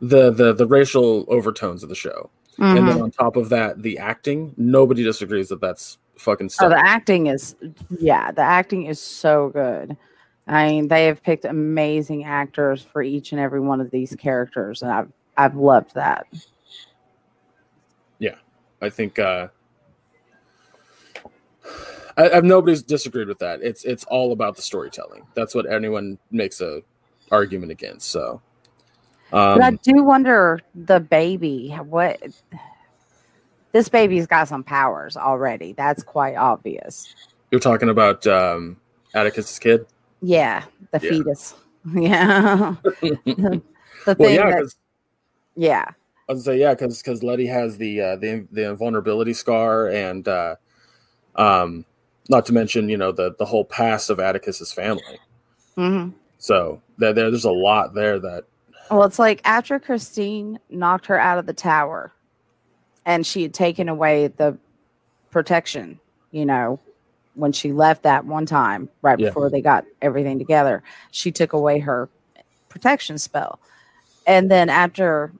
[0.00, 2.88] the the the racial overtones of the show and Mhm.
[2.88, 7.28] then on top of that the acting nobody disagrees that that's fucking Oh, the acting
[7.28, 7.54] is,
[8.00, 9.96] yeah, the acting is so good.
[10.48, 14.82] I mean, they have picked amazing actors for each and every one of these characters,
[14.82, 16.26] and I've I've loved that.
[18.18, 18.34] Yeah,
[18.82, 19.48] I think uh,
[22.16, 23.60] I, I've nobody's disagreed with that.
[23.62, 25.24] It's it's all about the storytelling.
[25.34, 26.82] That's what anyone makes a
[27.30, 28.10] argument against.
[28.10, 28.40] So,
[29.30, 31.70] but I um, do wonder the baby.
[31.70, 32.20] What
[33.72, 35.72] this baby's got some powers already.
[35.72, 37.14] That's quite obvious.
[37.50, 38.76] you're talking about um,
[39.14, 39.86] Atticus's kid.
[40.20, 41.10] Yeah, the Yeah.
[41.10, 41.54] fetus.
[41.94, 43.62] Yeah, the
[44.06, 44.74] well, thing yeah, that,
[45.56, 45.84] yeah,
[46.28, 50.26] I was say yeah, because because Leti has the uh, the the invulnerability scar, and
[50.28, 50.56] uh,
[51.36, 51.86] um,
[52.28, 55.18] not to mention you know the the whole past of Atticus's family.
[55.76, 58.44] hmm So there there's a lot there that
[58.90, 62.12] Well, it's like after Christine knocked her out of the tower
[63.04, 64.56] and she had taken away the
[65.30, 66.80] protection, you know,
[67.34, 69.28] when she left that one time right Yeah.
[69.28, 72.08] before they got everything together, she took away her
[72.68, 73.60] protection spell.
[74.26, 75.32] And then after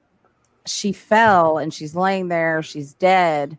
[0.65, 3.57] she fell and she's laying there, she's dead,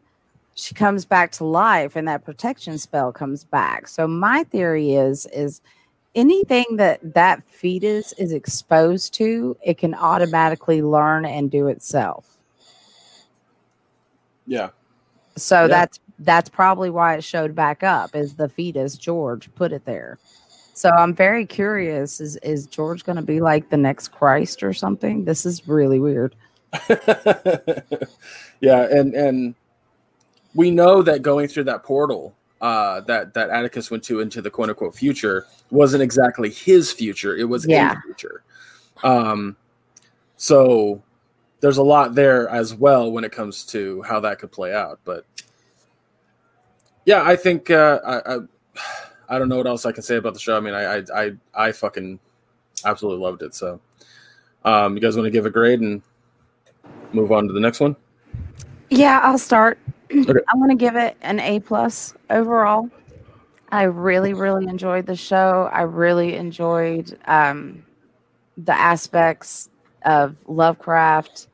[0.55, 3.89] she comes back to life and that protection spell comes back.
[3.89, 5.61] So my theory is is
[6.15, 12.27] anything that that fetus is exposed to, it can automatically learn and do itself.
[14.47, 14.71] Yeah.
[15.37, 15.67] So Yeah.
[15.69, 20.19] that's that's probably why it showed back up is the fetus George put it there.
[20.75, 24.73] So I'm very curious is is George going to be like the next Christ or
[24.73, 25.25] something?
[25.25, 26.35] This is really weird.
[28.61, 29.55] yeah, and and
[30.55, 34.51] we know that going through that portal uh, that that Atticus went to into the
[34.51, 37.93] quote unquote future wasn't exactly his future; it was Yeah.
[37.99, 38.43] a future.
[39.03, 39.57] Um,
[40.37, 41.03] so
[41.61, 45.01] there's a lot there as well when it comes to how that could play out.
[45.05, 45.25] But
[47.05, 48.39] yeah, I think uh, I, I
[49.31, 50.57] I don't know what else I can say about the show.
[50.57, 52.19] I mean, I I I, I fucking
[52.85, 53.55] absolutely loved it.
[53.55, 53.81] So,
[54.65, 56.03] um, you guys want to give a grade and
[57.13, 57.97] move on to the next one?
[58.91, 59.79] Yeah, I'll start.
[60.11, 60.41] Okay.
[60.49, 62.91] I'm going to give it an A plus overall.
[63.71, 65.71] I really, really enjoyed the show.
[65.73, 67.85] I really enjoyed um,
[68.57, 69.71] the aspects
[70.05, 71.47] of Lovecraft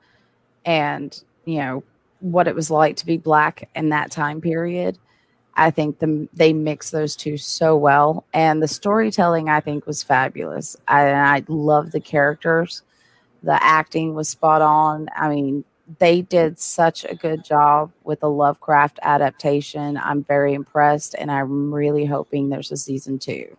[0.64, 1.84] and you know
[2.20, 4.98] what it was like to be black in that time period.
[5.58, 10.02] I think the, they mixed those two so well, and the storytelling I think was
[10.02, 10.76] fabulous.
[10.86, 12.82] I, I love the characters.
[13.42, 15.08] The acting was spot on.
[15.16, 15.64] I mean,
[15.98, 19.96] they did such a good job with the Lovecraft adaptation.
[19.96, 23.56] I'm very impressed, and I'm really hoping there's a season two.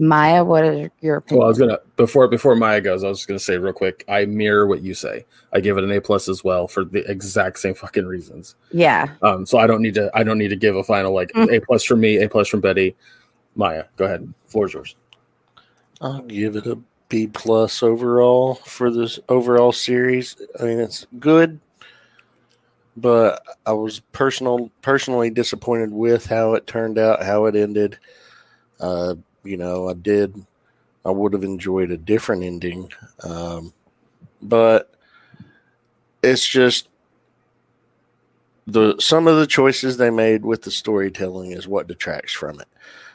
[0.00, 1.40] Maya, what is your opinion?
[1.40, 4.04] Well, I was gonna before before Maya goes, I was just gonna say real quick.
[4.08, 5.26] I mirror what you say.
[5.52, 8.54] I give it an A plus as well for the exact same fucking reasons.
[8.70, 10.08] yeah, Um, so I don't need to.
[10.14, 11.52] I don't need to give a final like Mm.
[11.52, 12.94] A plus from me, A plus from Betty.
[13.56, 14.32] Maya, go ahead.
[14.46, 14.94] Floor's yours.
[16.00, 20.36] I'll give it a B plus overall for this overall series.
[20.60, 21.60] I mean, it's good,
[22.96, 27.98] but I was personal personally disappointed with how it turned out, how it ended.
[28.80, 30.34] Uh, you know, I did.
[31.04, 32.90] I would have enjoyed a different ending,
[33.22, 33.72] um,
[34.42, 34.94] but
[36.22, 36.88] it's just
[38.66, 42.68] the some of the choices they made with the storytelling is what detracts from it.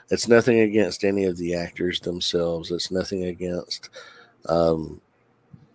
[0.10, 2.72] It's nothing against any of the actors themselves.
[2.72, 3.90] It's nothing against,
[4.48, 5.02] um,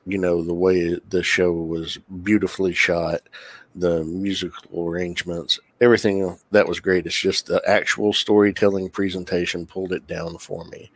[0.07, 3.21] you know, the way the show was beautifully shot,
[3.75, 7.07] the musical arrangements, everything that was great.
[7.07, 10.91] It's just the actual storytelling presentation pulled it down for me.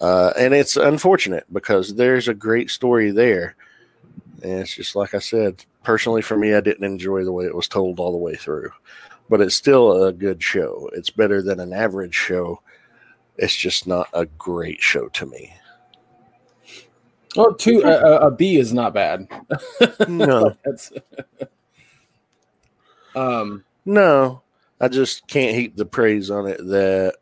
[0.00, 3.56] Uh, and it's unfortunate because there's a great story there.
[4.42, 7.54] And it's just like I said, personally for me, I didn't enjoy the way it
[7.54, 8.70] was told all the way through
[9.28, 10.90] but it's still a good show.
[10.94, 12.60] It's better than an average show.
[13.36, 15.54] It's just not a great show to me.
[17.36, 19.28] Well, two a, a- a B is not bad.
[20.08, 20.56] No,
[23.14, 24.42] um no,
[24.80, 27.14] I just can't heap the praise on it that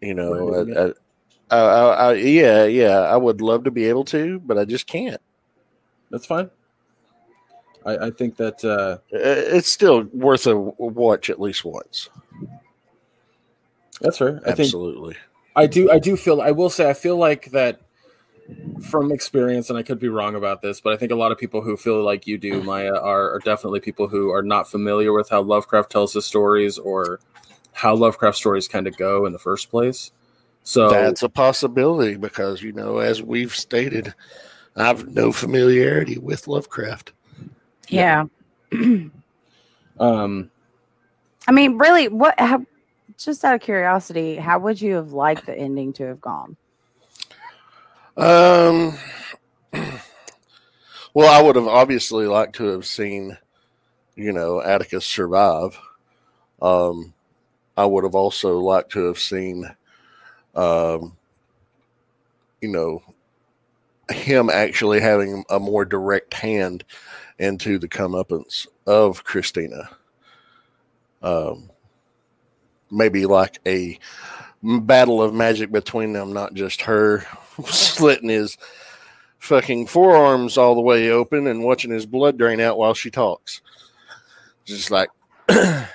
[0.00, 0.94] you know.
[1.50, 4.86] I, I, I, yeah, yeah, I would love to be able to, but I just
[4.86, 5.20] can't.
[6.10, 6.48] that's fine.
[7.84, 12.08] I, I think that uh It's still worth a watch at least once.
[14.00, 14.40] that's fair.
[14.46, 15.16] I think Absolutely.
[15.56, 15.90] I do.
[15.90, 16.40] I do feel.
[16.40, 16.88] I will say.
[16.88, 17.80] I feel like that
[18.88, 21.38] from experience, and I could be wrong about this, but I think a lot of
[21.38, 25.12] people who feel like you do, Maya, are, are definitely people who are not familiar
[25.12, 27.20] with how Lovecraft tells his stories or
[27.72, 30.12] how Lovecraft stories kind of go in the first place.
[30.62, 34.14] So That's a possibility because you know, as we've stated,
[34.76, 37.12] I have no familiarity with Lovecraft.
[37.90, 38.24] Yeah.
[40.00, 40.50] um,
[41.48, 42.38] I mean, really, what?
[42.38, 42.64] How,
[43.18, 46.56] just out of curiosity, how would you have liked the ending to have gone?
[48.16, 48.96] Um.
[51.12, 53.36] Well, I would have obviously liked to have seen,
[54.14, 55.76] you know, Atticus survive.
[56.62, 57.14] Um,
[57.76, 59.74] I would have also liked to have seen,
[60.54, 61.16] um,
[62.60, 63.02] you know,
[64.12, 66.84] him actually having a more direct hand
[67.40, 69.88] into the comeuppance of Christina.
[71.22, 71.70] Um,
[72.90, 73.98] maybe like a
[74.62, 77.24] battle of magic between them, not just her
[77.64, 78.58] slitting his
[79.38, 83.62] fucking forearms all the way open and watching his blood drain out while she talks.
[84.66, 85.08] Just like
[85.48, 85.88] yada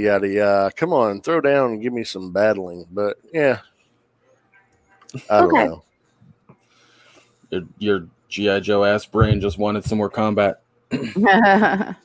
[0.00, 0.72] yada yada.
[0.76, 2.86] Come on, throw down and give me some battling.
[2.90, 3.60] But yeah,
[5.30, 5.64] I don't Okay.
[5.64, 5.84] know.
[7.50, 10.62] your, your GI Joe ass brain just wanted some more combat.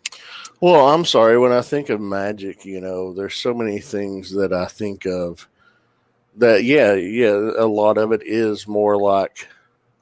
[0.61, 1.39] Well, I'm sorry.
[1.39, 5.47] When I think of magic, you know, there's so many things that I think of
[6.35, 9.47] that, yeah, yeah, a lot of it is more like,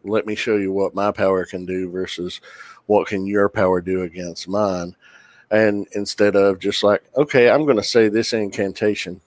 [0.03, 2.41] let me show you what my power can do versus
[2.87, 4.97] what can your power do against mine.
[5.49, 9.21] And instead of just like, okay, I'm going to say this incantation,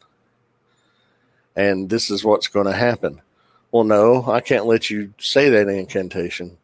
[1.57, 3.23] and this is what's going to happen.
[3.71, 6.59] Well, no, I can't let you say that incantation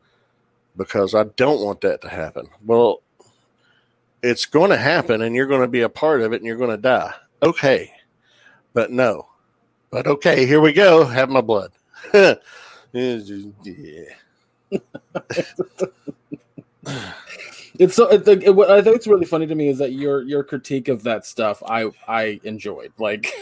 [0.78, 2.48] because I don't want that to happen.
[2.64, 3.02] Well,
[4.22, 6.56] it's going to happen and you're going to be a part of it and you're
[6.56, 7.12] going to die.
[7.42, 7.92] Okay.
[8.72, 9.26] But no.
[9.90, 11.04] But okay, here we go.
[11.04, 11.72] Have my blood.
[12.14, 12.34] yeah.
[17.78, 18.08] It's so.
[18.08, 20.88] It, it, what I think it's really funny to me is that your your critique
[20.88, 22.92] of that stuff I I enjoyed.
[22.98, 23.32] Like,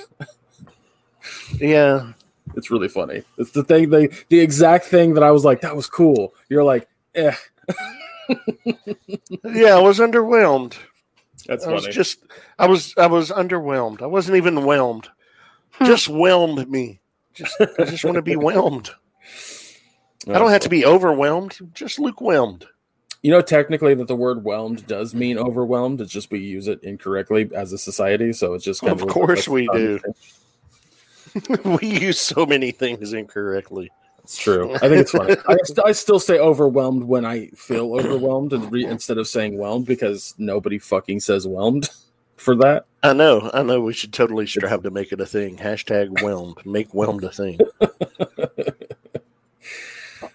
[1.59, 2.13] yeah,
[2.55, 3.23] it's really funny.
[3.39, 6.35] It's the thing, the the exact thing that I was like, that was cool.
[6.51, 6.87] You're like,
[7.17, 7.35] eh.
[9.45, 10.77] yeah, I was underwhelmed.
[11.47, 11.87] That's I funny.
[11.87, 12.19] was just
[12.59, 14.03] I was I was underwhelmed.
[14.03, 15.09] I wasn't even whelmed.
[15.85, 17.01] Just whelmed me.
[17.35, 18.91] Just I just want to be whelmed.
[20.29, 21.59] I don't have to be overwhelmed.
[21.75, 22.67] Just lukewarmed.
[23.23, 26.01] You know, technically, that the word "whelmed" does mean overwhelmed.
[26.01, 28.33] It's just we use it incorrectly as a society.
[28.33, 30.01] So it's just kind Of of, course we do.
[31.65, 33.91] we use so many things incorrectly.
[34.27, 34.75] It's true.
[34.75, 35.37] I think it's funny.
[35.49, 39.57] I, st- I still say overwhelmed when I feel overwhelmed, and re- instead of saying
[39.57, 41.89] whelmed because nobody fucking says whelmed
[42.37, 42.87] for that.
[43.05, 43.81] I know, I know.
[43.81, 45.59] We should totally strive to make it a thing.
[45.59, 46.67] Hashtag whelmed.
[46.67, 47.61] Make whelmed a thing.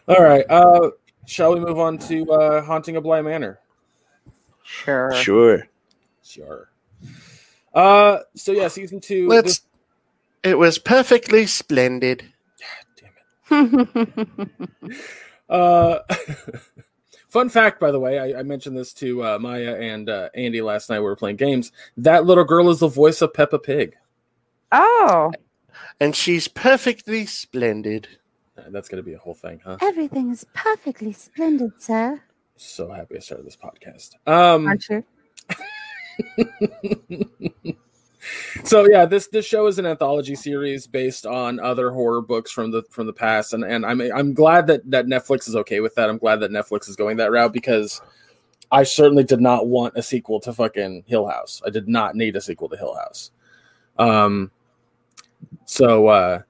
[0.08, 0.46] All right.
[0.50, 0.92] Uh,
[1.26, 3.60] shall we move on to uh, haunting of Bly Manor?
[4.64, 5.14] Sure.
[5.16, 5.68] Sure.
[6.24, 6.70] Sure.
[7.74, 9.28] Uh, so yeah, season two.
[9.28, 9.64] Let's.
[10.44, 12.31] It was perfectly splendid.
[13.52, 14.98] Damn it.
[15.50, 16.00] Uh,
[17.28, 20.62] fun fact, by the way, I, I mentioned this to uh, Maya and uh, Andy
[20.62, 21.00] last night.
[21.00, 21.72] We were playing games.
[21.98, 23.98] That little girl is the voice of Peppa Pig.
[24.72, 25.32] oh,
[26.00, 28.08] And she's perfectly splendid.
[28.58, 29.78] Uh, That's going to be a whole thing, huh?
[29.82, 32.22] everything is perfectly splendid, sir.
[32.58, 34.16] So happy I started this podcast.
[34.28, 35.04] Um, Aren't you?
[38.64, 42.72] so yeah, this this show is an anthology series based on other horror books from
[42.72, 45.96] the from the past, and and I'm I'm glad that that Netflix is okay with
[45.96, 46.10] that.
[46.10, 48.02] I'm glad that Netflix is going that route because
[48.72, 51.62] I certainly did not want a sequel to fucking Hill House.
[51.66, 53.32] I did not need a sequel to Hill House.
[53.98, 54.52] Um,
[55.66, 56.42] so uh,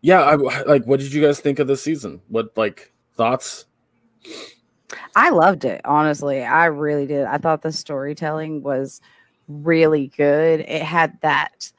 [0.00, 0.84] yeah, I like.
[0.84, 2.20] What did you guys think of this season?
[2.28, 3.66] What like thoughts?
[5.16, 6.44] I loved it, honestly.
[6.44, 7.26] I really did.
[7.26, 9.00] I thought the storytelling was
[9.48, 10.60] really good.
[10.60, 11.72] It had that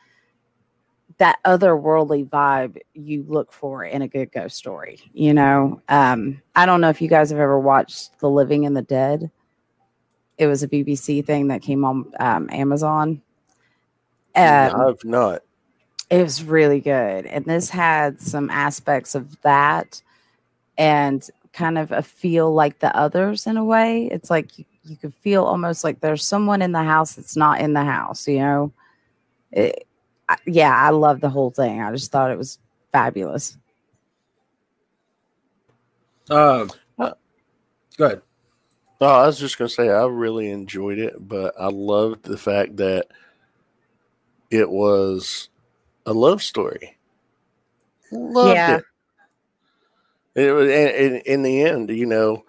[1.17, 4.99] that otherworldly vibe you look for in a good ghost story.
[5.13, 8.77] You know, um, I don't know if you guys have ever watched The Living and
[8.77, 9.31] the Dead.
[10.37, 13.21] It was a BBC thing that came on um, Amazon.
[14.35, 15.41] Um, I've not.
[16.11, 17.25] it was really good.
[17.25, 19.99] And this had some aspects of that
[20.77, 24.07] and kind of a feel like the others in a way.
[24.11, 24.51] It's like
[24.87, 27.83] you, you could feel almost like there's someone in the house that's not in the
[27.83, 28.71] house, you know?
[29.51, 29.87] It,
[30.29, 31.81] I, yeah, I love the whole thing.
[31.81, 32.59] I just thought it was
[32.91, 33.57] fabulous.
[36.29, 36.69] Um,
[36.99, 37.13] Uh,
[37.97, 38.21] go ahead.
[38.99, 42.77] Oh, I was just gonna say I really enjoyed it, but I loved the fact
[42.77, 43.07] that
[44.49, 45.49] it was
[46.05, 46.97] a love story.
[48.11, 48.77] Loved Yeah.
[48.77, 48.83] it.
[50.35, 52.45] It was in, in, in the end, you know,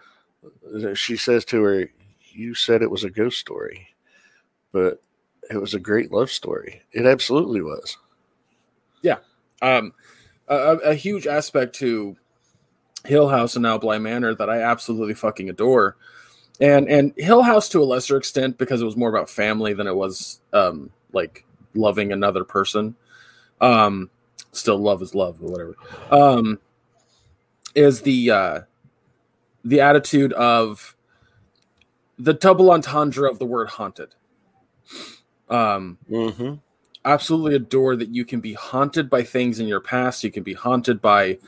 [0.95, 1.91] she says to her,
[2.39, 3.89] "You said it was a ghost story,
[4.73, 5.03] but
[5.51, 6.83] it was a great love story.
[6.93, 7.99] It absolutely was."
[9.03, 9.19] Yeah.
[9.61, 9.93] Um,
[10.47, 12.17] a, a huge aspect to
[13.05, 15.97] Hill House and now Bly Manor that I absolutely fucking adore,
[16.61, 19.87] and and Hill House to a lesser extent because it was more about family than
[19.87, 22.97] it was um, like loving another person.
[23.61, 24.11] Um,
[24.53, 25.77] still, love is love or whatever.
[26.11, 26.61] Um,
[27.75, 28.61] is the uh,
[29.65, 30.97] the attitude of
[32.19, 34.15] the double entendre of the word haunted.
[35.49, 36.55] Um, Mm-hmm.
[37.05, 40.53] absolutely adore that you can be haunted by things in your past you can be
[40.53, 41.39] haunted by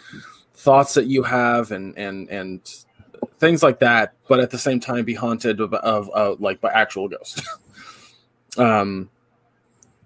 [0.54, 2.84] thoughts that you have and and and
[3.38, 6.70] things like that but at the same time be haunted of, of uh, like by
[6.70, 7.42] actual ghosts
[8.58, 9.10] um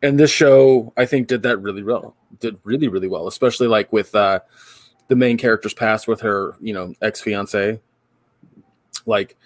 [0.02, 3.92] and this show i think did that really well did really really well especially like
[3.92, 4.40] with uh
[5.08, 7.78] the main character's past with her you know ex-fiance
[9.06, 9.36] like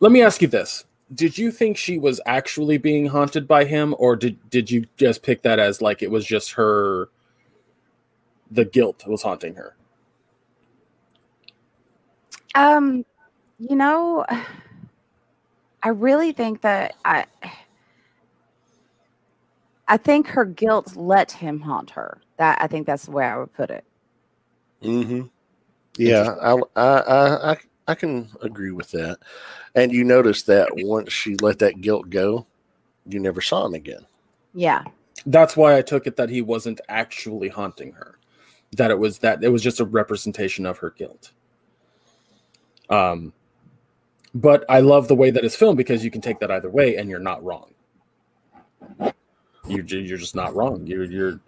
[0.00, 0.84] let me ask you this
[1.14, 5.22] did you think she was actually being haunted by him or did did you just
[5.22, 7.08] pick that as like it was just her
[8.50, 9.76] the guilt was haunting her
[12.54, 13.04] Um,
[13.58, 14.24] you know,
[15.82, 17.24] I really think that I
[19.86, 22.20] I think her guilt let him haunt her.
[22.36, 23.84] That I think that's the way I would put it.
[24.82, 25.26] Mm-hmm.
[25.96, 27.56] Yeah, I, I, I,
[27.88, 29.18] I, I can agree with that.
[29.74, 32.46] And you notice that once she let that guilt go,
[33.06, 34.06] you never saw him again.
[34.54, 34.84] Yeah.
[35.26, 38.18] that's why I took it that he wasn't actually haunting her.
[38.76, 41.32] That it was that it was just a representation of her guilt.
[42.90, 43.32] Um,
[44.34, 46.96] but I love the way that it's filmed because you can take that either way,
[46.96, 47.72] and you're not wrong.
[49.66, 50.86] You're you're just not wrong.
[50.86, 51.40] You're you're.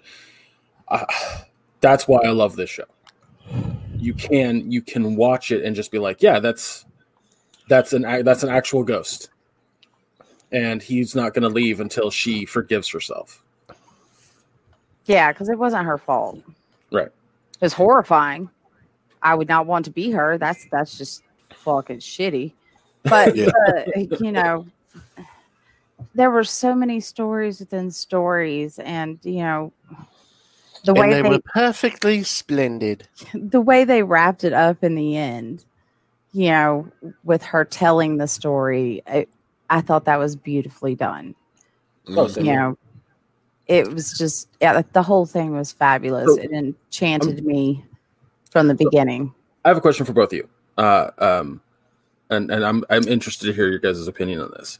[0.88, 1.05] Uh,
[1.80, 2.84] that's why I love this show.
[4.01, 6.86] You can you can watch it and just be like, yeah, that's
[7.68, 9.30] that's an that's an actual ghost,
[10.53, 13.42] and he's not going to leave until she forgives herself.
[15.07, 16.40] Yeah, because it wasn't her fault.
[16.90, 17.09] Right.
[17.61, 18.48] It's horrifying.
[19.22, 20.38] I would not want to be her.
[20.38, 22.53] That's that's just fucking shitty.
[23.05, 23.51] But Yeah.
[23.68, 23.82] uh,
[24.20, 24.66] you know,
[26.14, 29.72] there were so many stories within stories, and you know,
[30.85, 33.07] the way and they they, were perfectly splendid.
[33.35, 35.64] the way they wrapped it up in the end,
[36.33, 36.91] you know,
[37.24, 39.26] with her telling the story, I,
[39.68, 41.35] I thought that was beautifully done.
[42.07, 42.78] Same you know,
[43.66, 46.35] it was just yeah, the whole thing was fabulous.
[46.35, 47.85] So- it enchanted me
[48.51, 49.33] from the beginning.
[49.64, 50.49] I have a question for both of you.
[50.78, 51.61] Uh, um,
[52.31, 54.78] and and I'm I'm interested to hear your guys' opinion on this.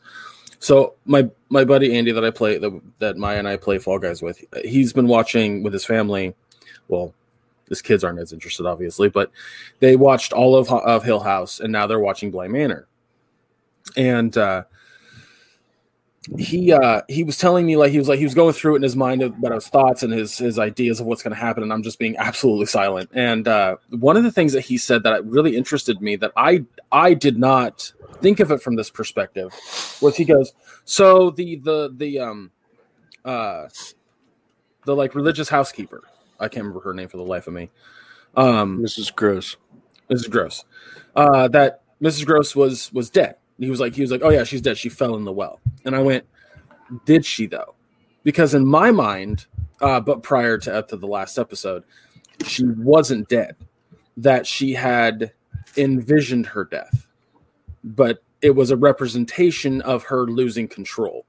[0.61, 3.99] So my my buddy Andy that I play that that Maya and I play Fall
[3.99, 6.35] Guys with, he's been watching with his family.
[6.89, 7.15] Well,
[7.69, 9.31] his kids aren't as interested, obviously, but
[9.79, 12.87] they watched all of of Hill House, and now they're watching Bly Manor.
[13.97, 14.65] And uh,
[16.39, 18.77] he uh, he was telling me like he was like he was going through it
[18.77, 21.63] in his mind about his thoughts and his his ideas of what's going to happen,
[21.63, 23.11] and I'm just being absolutely silent.
[23.15, 26.65] And uh, one of the things that he said that really interested me that I
[26.93, 29.51] I did not think of it from this perspective
[30.03, 30.53] was he goes
[30.85, 32.51] so the the the um
[33.25, 33.67] uh
[34.85, 36.03] the like religious housekeeper
[36.39, 37.71] I can't remember her name for the life of me
[38.37, 39.15] um Mrs.
[39.15, 39.57] Gross.
[40.11, 40.31] Mrs.
[40.31, 40.65] Gross.
[41.17, 42.27] Uh, that Mrs.
[42.27, 43.37] Gross was was dead.
[43.61, 44.79] He was like, he was like, oh yeah, she's dead.
[44.79, 45.61] She fell in the well.
[45.85, 46.27] And I went,
[47.05, 47.75] did she though?
[48.23, 49.47] Because in my mind,
[49.81, 51.85] uh, but prior to up to the last episode,
[52.45, 53.57] she wasn't dead.
[54.17, 55.33] That she had
[55.77, 57.07] envisioned her death,
[57.85, 61.25] but it was a representation of her losing control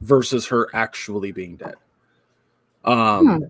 [0.00, 1.74] versus her actually being dead.
[2.84, 3.26] Um.
[3.26, 3.44] Hmm.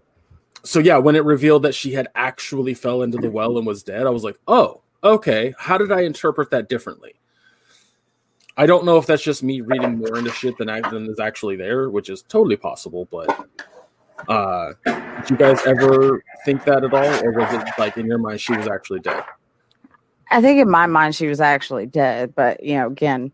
[0.65, 3.83] So yeah, when it revealed that she had actually fell into the well and was
[3.83, 5.55] dead, I was like, "Oh, okay.
[5.59, 7.15] How did I interpret that differently?"
[8.57, 11.19] I don't know if that's just me reading more into shit than I, than is
[11.21, 13.09] actually there, which is totally possible.
[13.11, 13.29] But
[14.29, 18.19] uh, did you guys ever think that at all, or was it like in your
[18.19, 19.25] mind she was actually dead?
[20.31, 23.33] I think in my mind she was actually dead, but you know, again,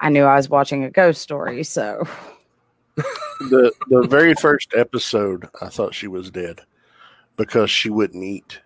[0.00, 2.06] I knew I was watching a ghost story, so
[3.40, 6.60] The the very first episode, I thought she was dead
[7.36, 8.60] because she wouldn't eat.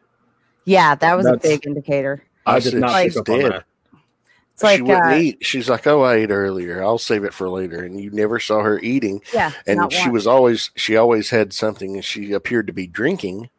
[0.64, 2.24] yeah, that was a big indicator.
[2.45, 3.64] I, I did said not pick she's up on dead.
[4.61, 4.63] That.
[4.63, 5.39] It's like she wouldn't uh, eat.
[5.45, 6.83] She's like, "Oh, I ate earlier.
[6.83, 9.21] I'll save it for later." And you never saw her eating.
[9.33, 10.13] yeah, And she once.
[10.13, 13.51] was always she always had something, and she appeared to be drinking.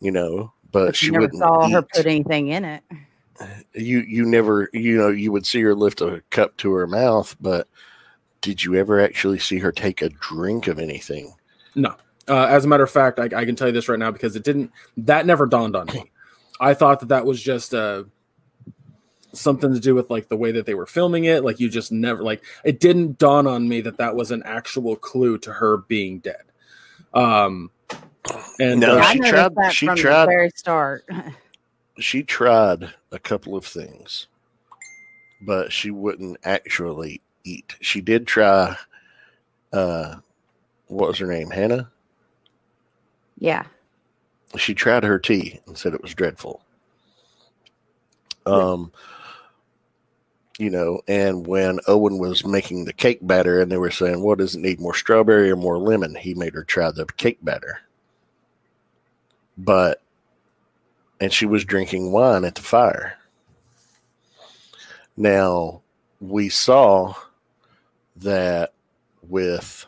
[0.00, 1.72] You know, but, but she never wouldn't saw eat.
[1.72, 2.82] her put anything in it.
[3.74, 7.36] you you never you know you would see her lift a cup to her mouth,
[7.40, 7.68] but
[8.40, 11.34] did you ever actually see her take a drink of anything?
[11.74, 11.94] No.
[12.28, 14.36] Uh, as a matter of fact, I, I can tell you this right now because
[14.36, 14.70] it didn't.
[14.96, 16.10] That never dawned on me.
[16.60, 18.04] I thought that that was just uh,
[19.32, 21.44] something to do with like the way that they were filming it.
[21.44, 24.96] Like you just never like it didn't dawn on me that that was an actual
[24.96, 26.42] clue to her being dead.
[27.14, 27.70] Um,
[28.58, 31.04] and No, uh, she tried- that she from tried- the very start.
[31.98, 34.26] She tried a couple of things,
[35.42, 37.74] but she wouldn't actually eat.
[37.82, 38.74] She did try.
[39.70, 40.14] Uh,
[40.86, 41.50] what was her name?
[41.50, 41.90] Hannah.
[43.38, 43.64] yeah,
[44.56, 46.62] She tried her tea and said it was dreadful.
[48.46, 48.90] Um,
[50.60, 54.38] you know, and when Owen was making the cake batter and they were saying, what
[54.38, 56.14] does it need, more strawberry or more lemon?
[56.14, 57.80] He made her try the cake batter.
[59.56, 60.02] But,
[61.18, 63.16] and she was drinking wine at the fire.
[65.16, 65.80] Now,
[66.20, 67.14] we saw
[68.16, 68.74] that
[69.22, 69.86] with,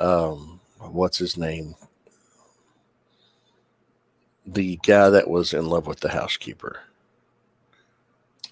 [0.00, 1.76] um, what's his name?
[4.44, 6.80] The guy that was in love with the housekeeper.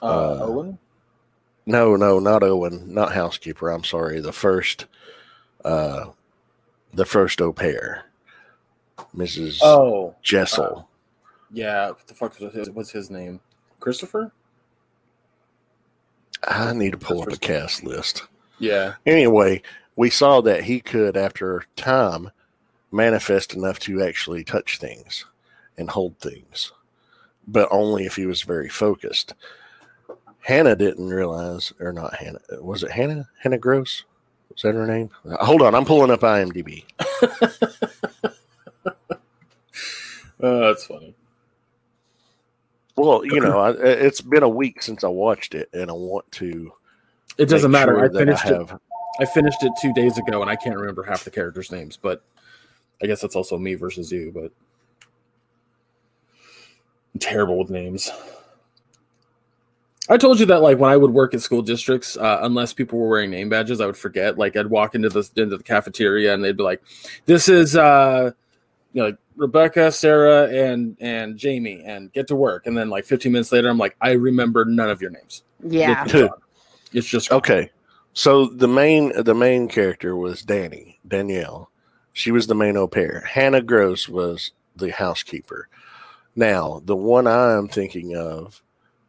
[0.01, 0.79] uh, uh, Owen.
[1.67, 3.71] No, no, not Owen, not housekeeper.
[3.71, 4.21] I'm sorry.
[4.21, 4.87] The first,
[5.65, 6.07] uh,
[6.93, 8.05] the first au pair,
[9.17, 9.61] Mrs.
[9.63, 10.89] Oh, Jessel.
[11.51, 11.89] yeah.
[11.89, 13.41] What the fuck was his, what's his name?
[13.81, 14.33] Christopher.
[16.47, 18.25] I need to pull up a cast list.
[18.59, 18.95] Yeah.
[19.07, 19.63] Anyway,
[19.97, 22.31] we saw that he could, after time,
[22.93, 25.25] manifest enough to actually touch things
[25.79, 26.73] and hold things,
[27.47, 29.35] but only if he was very focused.
[30.45, 33.27] Hannah didn't realize, or not Hannah, was it Hannah?
[33.41, 34.05] Hannah Gross?
[34.55, 35.09] Is that her name?
[35.41, 36.85] Hold on, I'm pulling up IMDb.
[38.85, 38.91] Uh,
[40.39, 41.15] that's funny.
[42.95, 46.31] Well, you know, I, it's been a week since I watched it, and I want
[46.33, 46.71] to.
[47.39, 47.95] It doesn't matter.
[47.95, 48.55] sure I finished it.
[48.55, 48.79] have.
[49.21, 51.97] I finished it two days ago, and I can't remember half the characters' names.
[51.97, 52.23] But
[53.03, 54.31] I guess that's also me versus you.
[54.33, 54.53] But
[57.15, 58.11] I'm terrible with names.
[60.09, 62.99] I told you that like when I would work at school districts, uh, unless people
[62.99, 64.37] were wearing name badges, I would forget.
[64.37, 66.83] Like I'd walk into the into the cafeteria and they'd be like,
[67.25, 68.33] "This is uh,
[68.93, 73.07] you know like Rebecca, Sarah, and and Jamie, and get to work." And then like
[73.07, 76.05] 15 minutes later, I'm like, "I remember none of your names." Yeah.
[76.07, 76.35] It's.
[76.95, 77.39] It's just gone.
[77.39, 77.71] Okay,
[78.13, 81.71] so the main the main character was Danny Danielle.
[82.13, 83.21] She was the main au pair.
[83.29, 85.69] Hannah Gross was the housekeeper.
[86.37, 88.63] Now, the one I'm thinking of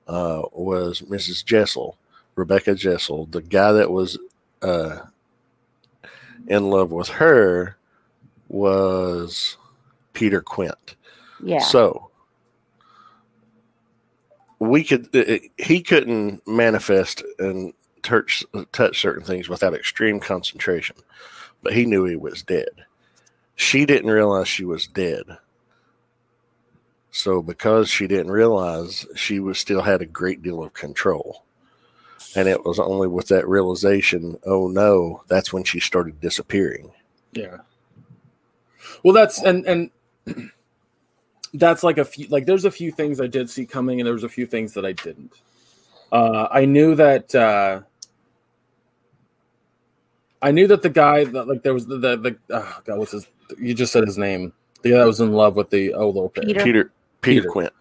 [0.07, 1.43] uh, was Mrs.
[1.43, 1.97] Jessel,
[2.35, 3.25] Rebecca Jessel.
[3.27, 4.17] The guy that was
[4.61, 4.99] uh,
[6.47, 7.77] in love with her
[8.47, 9.57] was
[10.13, 10.95] Peter Quint.
[11.43, 11.59] Yeah.
[11.59, 12.09] So
[14.59, 20.95] we could uh, he couldn't manifest and touch touch certain things without extreme concentration,
[21.61, 22.85] but he knew he was dead.
[23.55, 25.23] She didn't realize she was dead.
[27.15, 31.45] So because she didn't realize, she was still had a great deal of control.
[32.35, 36.91] And it was only with that realization, oh no, that's when she started disappearing.
[37.31, 37.59] Yeah.
[39.01, 39.91] Well, that's and and
[41.53, 44.13] that's like a few like there's a few things I did see coming, and there
[44.13, 45.31] was a few things that I didn't.
[46.11, 47.79] Uh, I knew that uh,
[50.41, 53.13] I knew that the guy that like there was the the, the oh God, what's
[53.13, 53.25] his?
[53.57, 54.51] You just said his name.
[54.81, 56.63] The guy that was in love with the old little Peter.
[56.63, 56.91] Peter
[57.25, 57.51] Peter, Peter.
[57.51, 57.73] Quint.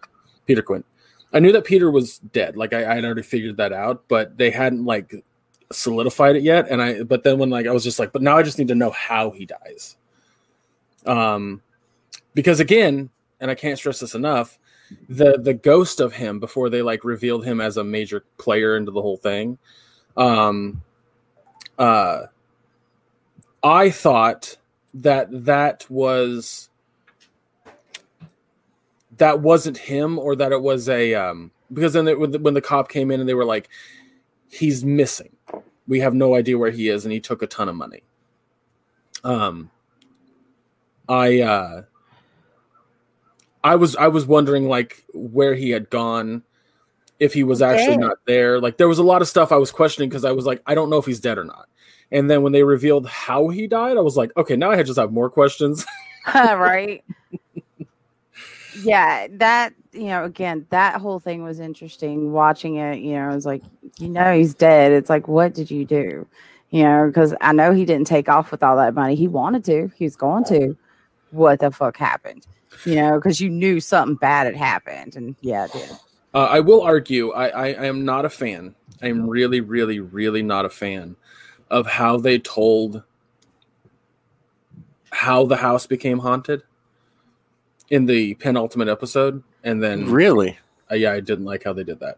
[0.45, 0.85] Peter Quint.
[1.33, 2.55] I knew that Peter was dead.
[2.55, 5.23] Like I, I had already figured that out, but they hadn't like
[5.71, 6.67] solidified it yet.
[6.69, 8.69] And I, but then when like I was just like, but now I just need
[8.69, 9.97] to know how he dies.
[11.05, 11.61] Um,
[12.33, 14.57] because again, and I can't stress this enough,
[15.09, 18.91] the the ghost of him before they like revealed him as a major player into
[18.91, 19.57] the whole thing.
[20.15, 20.81] Um,
[21.77, 22.23] uh,
[23.63, 24.57] I thought
[24.93, 26.69] that that was
[29.17, 32.89] that wasn't him or that it was a um because then they, when, the, cop
[32.89, 33.69] came in and they were like
[34.49, 35.35] he's missing.
[35.87, 38.03] We have no idea where he is and he took a ton of money.
[39.23, 39.71] Um
[41.07, 41.83] i uh
[43.63, 46.41] i was i was wondering like where he had gone
[47.19, 48.59] if he was actually not there.
[48.59, 50.75] Like there was a lot of stuff i was questioning because i was like i
[50.75, 51.67] don't know if he's dead or not.
[52.11, 54.99] And then when they revealed how he died i was like okay now i just
[54.99, 55.85] have more questions.
[56.33, 57.03] Right.
[58.83, 62.31] Yeah, that you know, again, that whole thing was interesting.
[62.31, 63.63] Watching it, you know, I was like,
[63.97, 64.91] you know, he's dead.
[64.91, 66.27] It's like, what did you do?
[66.69, 69.15] You know, because I know he didn't take off with all that money.
[69.15, 69.91] He wanted to.
[69.95, 70.75] He was going to.
[71.31, 72.45] What the fuck happened?
[72.85, 75.89] You know, because you knew something bad had happened, and yeah, it did.
[76.33, 77.31] Uh, I will argue.
[77.31, 78.75] I, I, I am not a fan.
[79.01, 81.15] I am really, really, really not a fan
[81.69, 83.03] of how they told
[85.11, 86.63] how the house became haunted
[87.89, 90.57] in the penultimate episode, and then Really?
[90.91, 92.17] uh, yeah, I didn't like how they did that.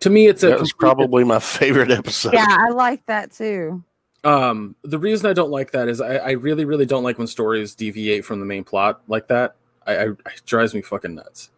[0.00, 2.32] To me, it's a That was probably my favorite episode.
[2.34, 3.82] Yeah, I like that too.
[4.22, 7.26] Um, the reason I don't like that is I, I really, really don't like when
[7.26, 9.56] stories deviate from the main plot like that.
[9.86, 11.50] I, I it drives me fucking nuts.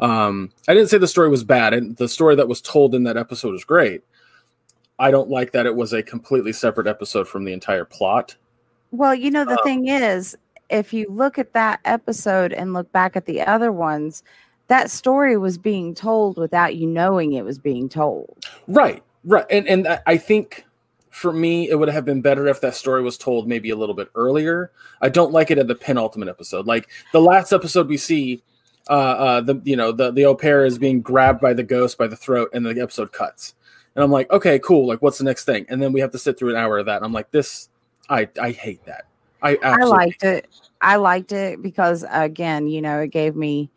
[0.00, 3.04] Um, I didn't say the story was bad, and the story that was told in
[3.04, 4.02] that episode was great.
[4.98, 8.34] I don't like that it was a completely separate episode from the entire plot.
[8.90, 10.36] Well, you know, the Um, thing is,
[10.70, 14.22] if you look at that episode and look back at the other ones,
[14.68, 18.44] that story was being told without you knowing it was being told.
[18.66, 20.64] Right, right, and and I- think
[21.10, 23.94] for me it would have been better if that story was told maybe a little
[23.94, 24.70] bit earlier.
[25.00, 28.42] I don't like it at the penultimate episode, like the last episode we see.
[28.88, 31.98] Uh, uh, the you know the the au pair is being grabbed by the ghost
[31.98, 33.54] by the throat, and the episode cuts.
[33.94, 34.86] And I'm like, okay, cool.
[34.86, 35.66] Like, what's the next thing?
[35.68, 37.02] And then we have to sit through an hour of that.
[37.02, 37.68] I'm like, this,
[38.08, 39.07] I I hate that.
[39.42, 40.48] I I liked it.
[40.80, 43.70] I liked it because again, you know, it gave me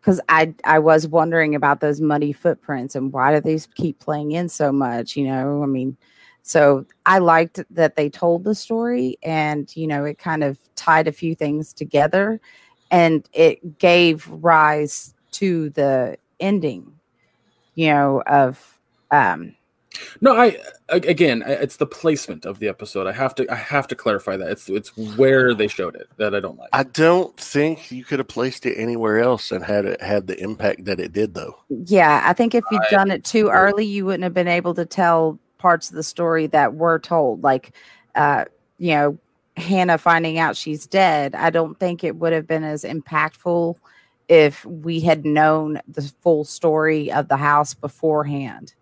[0.00, 4.32] because I I was wondering about those muddy footprints and why do these keep playing
[4.32, 5.16] in so much?
[5.16, 5.96] You know, I mean,
[6.42, 11.08] so I liked that they told the story and you know it kind of tied
[11.08, 12.40] a few things together
[12.90, 16.92] and it gave rise to the ending,
[17.74, 18.80] you know, of
[19.10, 19.54] um
[20.20, 20.56] No, I
[20.88, 23.06] again, it's the placement of the episode.
[23.06, 24.50] I have to I have to clarify that.
[24.50, 26.68] It's it's where they showed it that I don't like.
[26.72, 30.40] I don't think you could have placed it anywhere else and had it had the
[30.40, 31.56] impact that it did, though.
[31.68, 34.74] Yeah, I think if you'd I done it too early, you wouldn't have been able
[34.74, 37.42] to tell parts of the story that were told.
[37.42, 37.72] Like
[38.14, 38.44] uh,
[38.78, 39.18] you know,
[39.56, 43.76] Hannah finding out she's dead, I don't think it would have been as impactful
[44.28, 48.74] if we had known the full story of the house beforehand.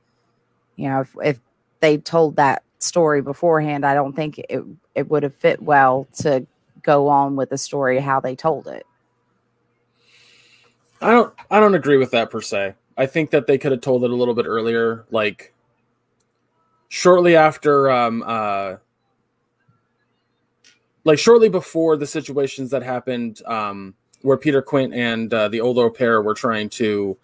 [0.78, 1.40] You know, if, if
[1.80, 4.62] they told that story beforehand, I don't think it,
[4.94, 6.46] it would have fit well to
[6.82, 8.86] go on with the story how they told it.
[11.02, 12.74] I don't I don't agree with that per se.
[12.96, 15.52] I think that they could have told it a little bit earlier, like
[16.88, 18.76] shortly after um uh
[21.04, 25.90] like shortly before the situations that happened um where Peter Quint and uh, the au
[25.90, 27.16] pair were trying to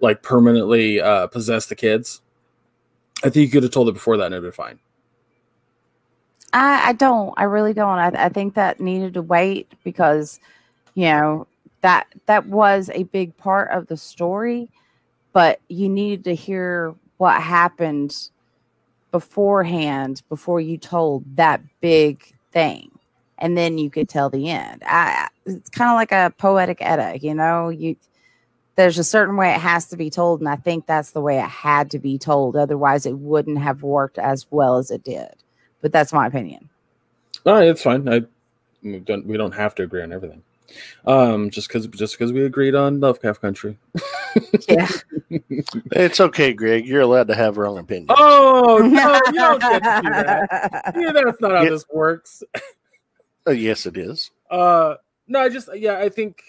[0.00, 2.22] like permanently uh possess the kids.
[3.24, 4.78] I think you could have told it before that and it'd been fine.
[6.52, 7.32] I, I don't.
[7.36, 7.98] I really don't.
[7.98, 10.38] I, I think that needed to wait because,
[10.94, 11.46] you know,
[11.80, 14.68] that that was a big part of the story,
[15.32, 18.28] but you needed to hear what happened
[19.10, 22.90] beforehand before you told that big thing,
[23.38, 24.82] and then you could tell the end.
[24.86, 27.68] I, it's kind of like a poetic edda, you know.
[27.68, 27.96] You
[28.76, 31.38] there's a certain way it has to be told, and I think that's the way
[31.38, 32.56] it had to be told.
[32.56, 35.34] Otherwise, it wouldn't have worked as well as it did
[35.82, 36.70] but that's my opinion.
[37.44, 38.08] No, it's fine.
[38.08, 38.22] I
[38.82, 40.42] we don't we don't have to agree on everything.
[41.04, 43.76] Um, just because just because we agreed on Lovecraft Country.
[44.68, 44.88] yeah,
[45.28, 46.86] it's okay, Greg.
[46.86, 48.10] You're allowed to have wrong opinions.
[48.16, 50.94] Oh no, you don't get to do that.
[50.96, 51.68] Yeah, that's not how yeah.
[51.68, 52.42] this works.
[53.46, 54.30] Uh, yes, it is.
[54.50, 54.94] Uh,
[55.26, 56.42] no, I just yeah, I think.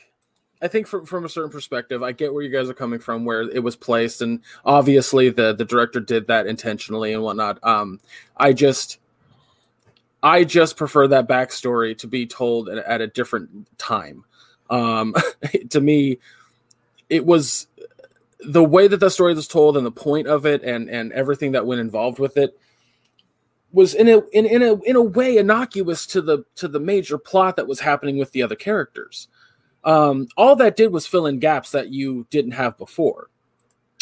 [0.64, 3.26] I think from, from a certain perspective, I get where you guys are coming from,
[3.26, 7.60] where it was placed, and obviously the the director did that intentionally and whatnot.
[7.64, 8.00] Um,
[8.38, 9.00] I just
[10.24, 14.24] I just prefer that backstory to be told at, at a different time.
[14.70, 15.14] Um,
[15.70, 16.20] to me,
[17.10, 17.68] it was
[18.40, 21.52] the way that the story was told and the point of it and and everything
[21.52, 22.58] that went involved with it
[23.74, 27.18] was in a in, in a in a way innocuous to the to the major
[27.18, 29.28] plot that was happening with the other characters.
[29.86, 33.30] Um, all that did was fill in gaps that you didn't have before.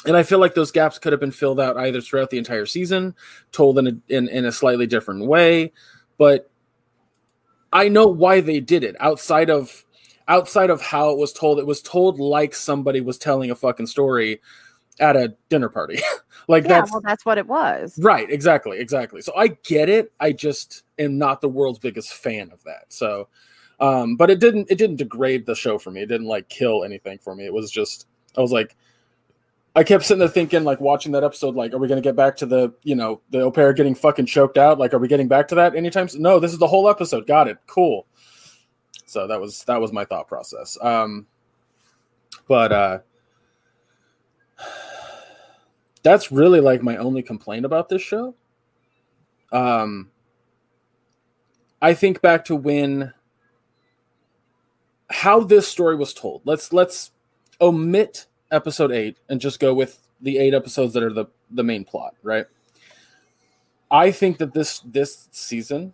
[0.06, 2.66] And I feel like those gaps could have been filled out either throughout the entire
[2.66, 3.16] season,
[3.52, 5.72] told in a, in, in a slightly different way,
[6.18, 6.50] but
[7.74, 9.86] I know why they did it outside of
[10.28, 11.60] outside of how it was told.
[11.60, 14.42] It was told like somebody was telling a fucking story
[15.00, 16.00] at a dinner party.
[16.48, 17.98] like yeah, that's well, that's what it was.
[18.02, 19.22] Right, exactly, exactly.
[19.22, 20.12] So I get it.
[20.20, 22.86] I just am not the world's biggest fan of that.
[22.90, 23.30] So
[23.82, 26.02] um, but it didn't it didn't degrade the show for me.
[26.02, 27.46] It didn't like kill anything for me.
[27.46, 28.08] It was just
[28.38, 28.78] I was like
[29.76, 32.36] I kept sitting there thinking, like watching that episode, like, are we to get back
[32.38, 34.78] to the, you know, the pair getting fucking choked out?
[34.78, 36.10] Like, are we getting back to that anytime?
[36.10, 36.22] Soon?
[36.22, 37.26] No, this is the whole episode.
[37.26, 37.58] Got it.
[37.68, 38.06] Cool.
[39.06, 40.78] So that was that was my thought process.
[40.82, 41.26] Um,
[42.48, 43.00] but uh,
[46.04, 48.36] that's really like my only complaint about this show.
[49.54, 50.12] Um,
[51.82, 53.14] I think back to when
[55.12, 56.42] how this story was told.
[56.46, 57.12] Let's let's
[57.60, 61.84] omit episode eight and just go with the eight episodes that are the the main
[61.84, 62.46] plot, right?
[63.90, 65.94] I think that this this season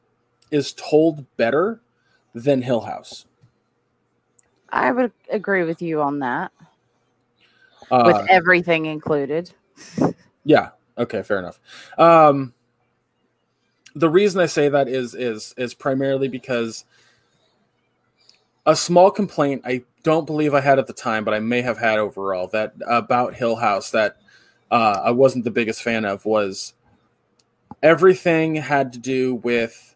[0.51, 1.81] is told better
[2.33, 3.25] than Hill House.
[4.69, 6.51] I would agree with you on that.
[7.89, 9.51] Uh, with everything included.
[10.47, 10.69] Yeah.
[10.97, 11.23] Okay.
[11.23, 11.59] Fair enough.
[11.97, 12.53] Um,
[13.95, 16.85] the reason I say that is is is primarily because
[18.67, 21.77] a small complaint I don't believe I had at the time, but I may have
[21.77, 24.17] had overall that about Hill House that
[24.69, 26.73] uh, I wasn't the biggest fan of was
[27.81, 29.95] everything had to do with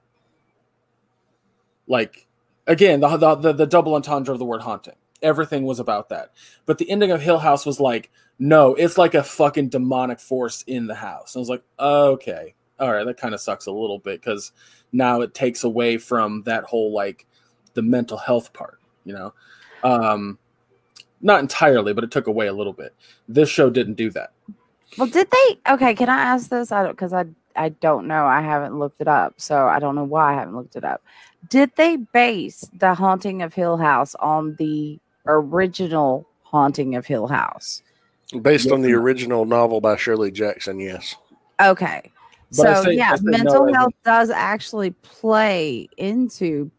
[1.86, 2.28] like
[2.66, 4.96] again the, the the double entendre of the word haunting.
[5.22, 6.32] Everything was about that,
[6.66, 8.10] but the ending of Hill House was like,
[8.40, 11.36] no, it's like a fucking demonic force in the house.
[11.36, 14.52] And I was like, okay, all right, that kind of sucks a little bit because
[14.92, 17.28] now it takes away from that whole like
[17.74, 19.34] the mental health part, you know.
[19.84, 20.38] Um,
[21.22, 22.94] not entirely, but it took away a little bit.
[23.28, 24.32] This show didn't do that.
[24.98, 25.60] Well, did they?
[25.74, 26.72] Okay, can I ask this?
[26.72, 28.26] I don't because I I don't know.
[28.26, 31.02] I haven't looked it up, so I don't know why I haven't looked it up.
[31.50, 37.82] Did they base the Haunting of Hill House on the original Haunting of Hill House?
[38.42, 38.74] Based yes.
[38.74, 41.16] on the original novel by Shirley Jackson, yes.
[41.60, 42.12] Okay.
[42.56, 46.70] But so say, yeah, mental no, health does actually play into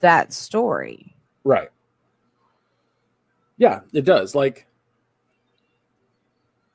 [0.00, 1.14] that story.
[1.44, 1.68] Right.
[3.56, 4.34] Yeah, it does.
[4.34, 4.66] Like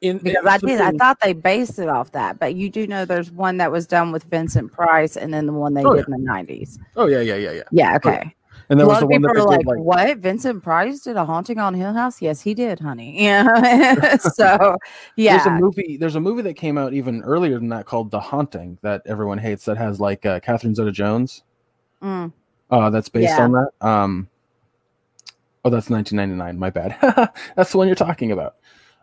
[0.03, 3.05] in because I did, I thought they based it off that, but you do know
[3.05, 6.05] there's one that was done with Vincent Price, and then the one they oh, did
[6.07, 6.15] yeah.
[6.15, 6.77] in the '90s.
[6.95, 7.63] Oh yeah, yeah, yeah, yeah.
[7.71, 7.95] Yeah.
[7.95, 8.35] Okay.
[8.69, 10.17] And A there was lot the of one people that like, did like "What?
[10.17, 12.21] Vincent Price did a haunting on Hill House?
[12.21, 14.17] Yes, he did, honey." Yeah.
[14.17, 14.77] so,
[15.15, 15.37] yeah.
[15.37, 15.97] There's a yeah, movie.
[15.97, 19.37] There's a movie that came out even earlier than that called The Haunting that everyone
[19.37, 19.65] hates.
[19.65, 21.43] That has like uh, Catherine Zeta-Jones.
[22.01, 22.33] Mm.
[22.73, 23.43] Uh, that's based Yeah.
[23.43, 23.69] on that.
[23.87, 24.27] Um,
[25.63, 26.57] oh, that's 1999.
[26.57, 26.97] My bad.
[27.55, 28.55] that's the one you're talking about.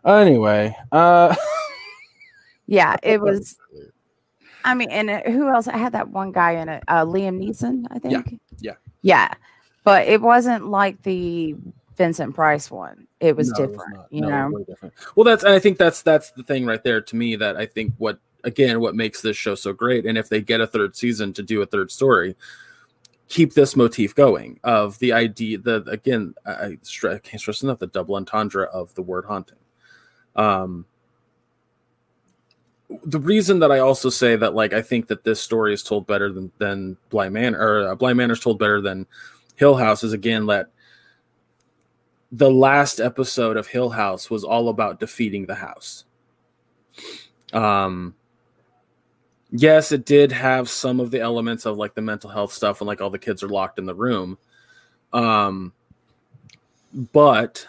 [0.05, 1.33] Anyway, uh,
[2.67, 3.57] yeah, it was.
[4.65, 5.69] I mean, and it- who else?
[5.69, 8.39] I had that one guy in it, uh, Liam Neeson, I think.
[8.59, 8.73] yeah.
[9.03, 9.33] yeah,
[9.85, 11.55] but it wasn't like the
[11.95, 13.07] Vincent Price one.
[13.21, 14.63] It was No, it different, you No, know.
[14.65, 14.93] different.
[15.15, 17.67] Well, that's and I think that's that's the thing right there to me that I
[17.67, 20.97] think what again what makes this show so great, and if they get a third
[20.97, 22.35] season to do a third story,
[23.31, 26.77] keep this motif going of the idea the again I,
[27.09, 29.57] I can't stress enough the double entendre of the word haunting.
[30.35, 30.85] Um,
[33.05, 36.07] the reason that I also say that like I think that this story is told
[36.07, 39.07] better than than Bly Manor uh, Bly Manor is told better than
[39.55, 40.67] Hill House is again that
[42.33, 46.03] the last episode of Hill House was all about defeating the house.
[47.53, 48.13] Um
[49.51, 52.87] yes, it did have some of the elements of like the mental health stuff and
[52.87, 54.37] like all the kids are locked in the room.
[55.13, 55.73] Um
[57.13, 57.67] but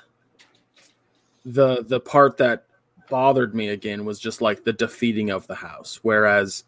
[1.44, 2.64] the the part that
[3.10, 6.64] bothered me again was just like the defeating of the house whereas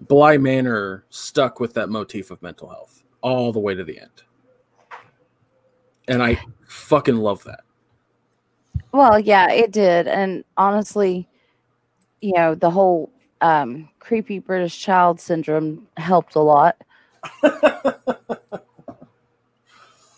[0.00, 4.22] Bly Manor stuck with that motif of mental health all the way to the end.
[6.08, 7.60] And I fucking love that.
[8.92, 10.08] Well, yeah, it did.
[10.08, 11.28] And honestly,
[12.20, 16.76] you know, the whole um, creepy British child syndrome helped a lot.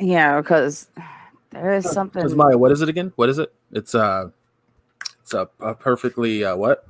[0.01, 0.89] yeah, because
[1.51, 2.23] there is something.
[2.23, 3.13] Because Maya, what is it again?
[3.17, 3.53] What is it?
[3.73, 4.31] It's uh
[5.21, 6.87] it's a, a perfectly uh what?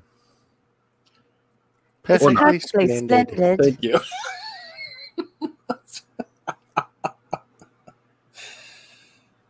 [2.08, 2.42] It's or not.
[2.42, 3.28] perfectly splendid.
[3.30, 3.60] splendid.
[3.60, 4.00] Thank you.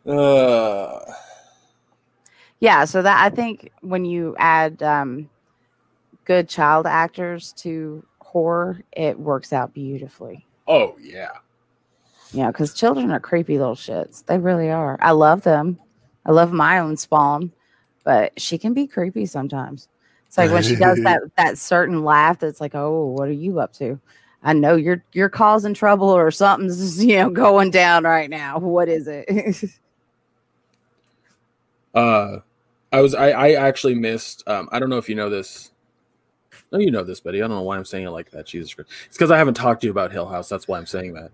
[0.13, 1.13] uh
[2.63, 5.29] Yeah, so that I think when you add um,
[6.25, 10.47] good child actors to horror, it works out beautifully.
[10.69, 11.33] oh yeah.
[12.33, 14.25] Yeah, because children are creepy little shits.
[14.25, 14.97] They really are.
[15.03, 15.79] I love them.
[16.25, 17.53] I love my own spawn,
[18.05, 19.89] but she can be creepy sometimes.
[20.27, 23.61] It's like when she does that that certain laugh that's like, "Oh, what are you
[23.61, 24.01] up to?"
[24.43, 28.59] I know you're you're causing trouble or something's you know going down right now.
[28.59, 29.65] What is it?
[31.95, 32.39] Uh
[32.91, 35.72] I was I, I actually missed um I don't know if you know this.
[36.73, 37.43] No, you know this, buddy.
[37.43, 38.47] I don't know why I'm saying it like that.
[38.47, 38.91] Jesus Christ.
[39.07, 40.49] It's because I haven't talked to you about Hill House.
[40.49, 41.31] That's why I'm saying that.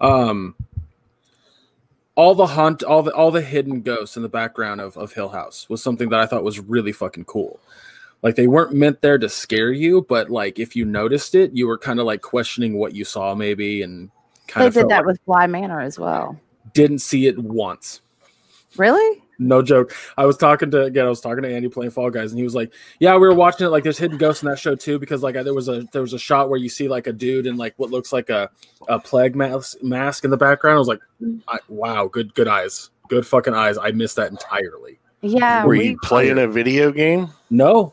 [0.00, 0.54] Um
[2.14, 5.28] all the hunt all the all the hidden ghosts in the background of, of Hill
[5.28, 7.60] House was something that I thought was really fucking cool.
[8.22, 11.68] Like they weren't meant there to scare you, but like if you noticed it, you
[11.68, 14.10] were kind of like questioning what you saw maybe and
[14.48, 16.40] kind they of did that like with Bly Manor as well.
[16.72, 18.00] didn't see it once.
[18.76, 19.22] Really?
[19.38, 19.94] No joke.
[20.16, 21.06] I was talking to again.
[21.06, 23.34] I was talking to Andy playing Fall Guys, and he was like, "Yeah, we were
[23.34, 23.70] watching it.
[23.70, 26.12] Like, there's hidden ghosts in that show too, because like there was a there was
[26.12, 28.50] a shot where you see like a dude in like what looks like a
[28.88, 30.74] a plague mask mask in the background.
[30.74, 31.00] I was like,
[31.46, 33.78] I, wow, good good eyes, good fucking eyes.
[33.78, 34.98] I missed that entirely.
[35.20, 35.64] Yeah.
[35.64, 37.28] Were we- you playing a video game?
[37.48, 37.92] No,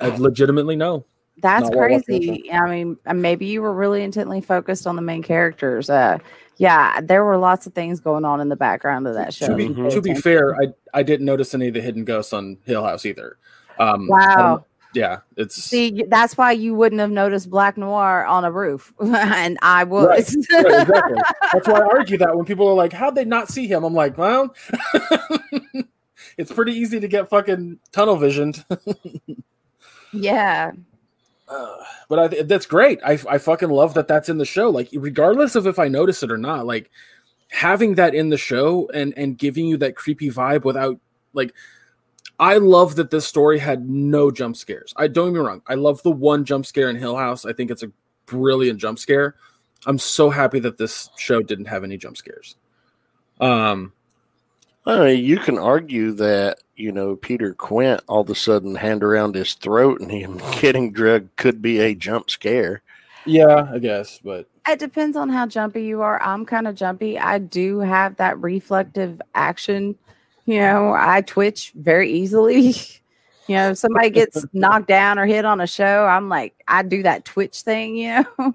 [0.00, 1.04] I legitimately no.
[1.42, 2.52] That's Not while watching the crazy.
[2.52, 5.88] I mean, maybe you were really intently focused on the main characters.
[5.88, 6.18] Uh,
[6.60, 9.46] yeah, there were lots of things going on in the background of that show.
[9.46, 9.90] To be Mhm.
[9.90, 13.06] to be fair, I I didn't notice any of the hidden ghosts on Hill House
[13.06, 13.38] either.
[13.78, 14.62] Um, wow.
[14.92, 19.56] Yeah, it's See, that's why you wouldn't have noticed Black Noir on a roof, and
[19.62, 20.08] I was.
[20.08, 20.18] Right,
[20.66, 21.22] exactly.
[21.52, 23.94] That's why I argue that when people are like, "How'd they not see him?" I'm
[23.94, 24.54] like, "Well,
[26.36, 28.64] it's pretty easy to get fucking tunnel visioned."
[30.12, 30.72] yeah,
[32.08, 32.98] But I, th- that's great.
[33.04, 34.68] I, I fucking love that that's in the show.
[34.68, 36.90] Like, regardless of if I notice it or not, like
[37.50, 40.98] having that in the show and and giving you that creepy vibe without
[41.32, 41.54] like.
[42.40, 44.94] I love that this story had no jump scares.
[44.96, 45.60] I don't get me wrong.
[45.66, 47.44] I love the one jump scare in Hill House.
[47.44, 47.92] I think it's a
[48.24, 49.34] brilliant jump scare.
[49.86, 52.56] I'm so happy that this show didn't have any jump scares.
[53.40, 53.92] Um,
[54.86, 59.02] I mean, you can argue that you know Peter Quint all of a sudden hand
[59.02, 62.82] around his throat and him getting drugged could be a jump scare.
[63.26, 66.20] yeah, I guess, but it depends on how jumpy you are.
[66.22, 67.18] I'm kind of jumpy.
[67.18, 69.96] I do have that reflective action.
[70.46, 72.60] You know, I twitch very easily.
[73.46, 76.82] you know, if somebody gets knocked down or hit on a show, I'm like, I
[76.82, 77.96] do that twitch thing.
[77.96, 78.54] You know,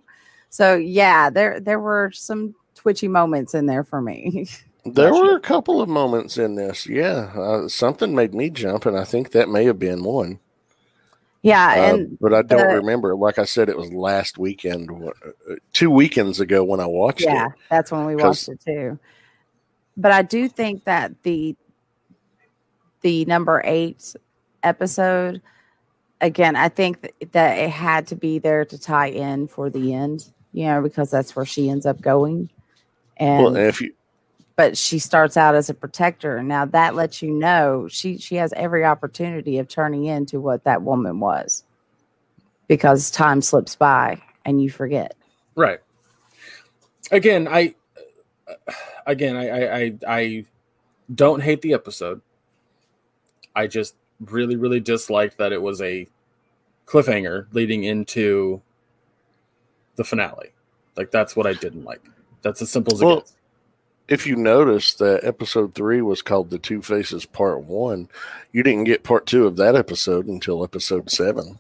[0.50, 4.48] so yeah, there there were some twitchy moments in there for me.
[4.86, 5.24] There Gotcha.
[5.24, 7.32] were a couple of moments in this, yeah.
[7.36, 10.40] Uh, something made me jump, and I think that may have been one.
[11.42, 13.16] Yeah, Uh, and but I don't the- remember.
[13.16, 17.32] Like I said, it was last weekend, uh, two weekends ago when I watched yeah,
[17.32, 17.34] it.
[17.36, 17.48] Yeah.
[17.70, 19.00] That's when we watched it too.
[19.98, 21.56] But I do think that the
[23.02, 24.16] the number eight
[24.64, 25.42] episode
[26.22, 29.94] again, I think th- that it had to be there to tie in for the
[29.94, 32.50] end, you know, because that's where she ends up going.
[33.18, 33.94] And Well, if you
[34.56, 36.42] but she starts out as a protector.
[36.42, 40.82] Now that lets you know she she has every opportunity of turning into what that
[40.82, 41.64] woman was,
[42.68, 45.16] because time slips by and you forget.
[45.56, 45.80] Right.
[47.12, 47.76] Again, I
[49.06, 50.46] again I I I, I
[51.14, 52.22] don't hate the episode.
[53.56, 56.08] I just really really disliked that it was a
[56.88, 58.62] cliffhanger leading into
[59.96, 60.52] the finale.
[60.96, 62.02] Like that's what I didn't like.
[62.42, 63.35] That's as simple as it Well, gets.
[64.08, 68.08] If you notice that episode three was called the Two Faces Part One,
[68.52, 71.60] you didn't get part two of that episode until episode seven.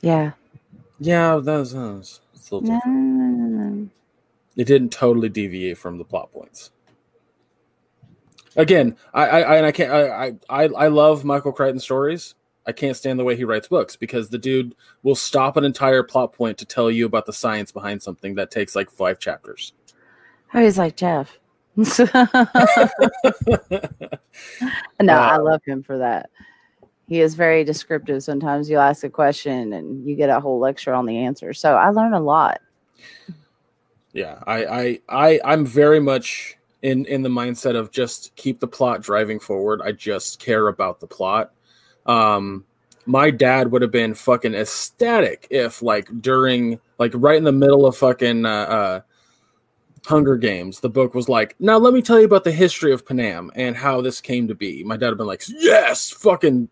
[0.00, 0.32] Yeah.
[0.98, 2.96] Yeah, that was, that was it's a little No, different.
[2.96, 3.88] no, no.
[4.56, 6.70] It didn't totally deviate from the plot points.
[8.56, 12.34] Again, I I I- and I can't I I I love Michael Crichton stories.
[12.66, 16.02] I can't stand the way he writes books because the dude will stop an entire
[16.02, 19.72] plot point to tell you about the science behind something that takes like five chapters.
[20.52, 21.38] I was like Jeff.
[21.76, 21.86] no,
[25.00, 26.30] I love him for that.
[27.08, 28.22] He is very descriptive.
[28.22, 31.52] Sometimes you ask a question and you get a whole lecture on the answer.
[31.52, 32.60] So I learn a lot.
[34.12, 38.66] Yeah, I, I, I, I'm very much in in the mindset of just keep the
[38.66, 39.82] plot driving forward.
[39.82, 41.52] I just care about the plot.
[42.06, 42.64] Um,
[43.06, 47.86] my dad would have been fucking ecstatic if, like, during, like, right in the middle
[47.86, 49.00] of fucking uh, uh,
[50.06, 53.04] Hunger Games, the book was like, now let me tell you about the history of
[53.04, 54.84] Panem and how this came to be.
[54.84, 56.68] My dad would have been like, yes, fucking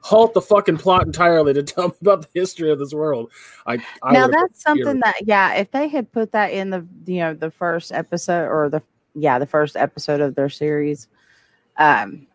[0.00, 3.32] halt the fucking plot entirely to tell me about the history of this world.
[3.66, 7.18] I, I now that's something that yeah, if they had put that in the you
[7.18, 8.80] know the first episode or the
[9.14, 11.08] yeah the first episode of their series,
[11.78, 12.28] um,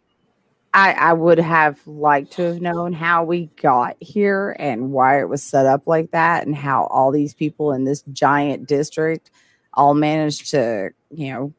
[0.74, 5.30] I I would have liked to have known how we got here and why it
[5.30, 9.32] was set up like that and how all these people in this giant district
[9.76, 11.54] all managed to you know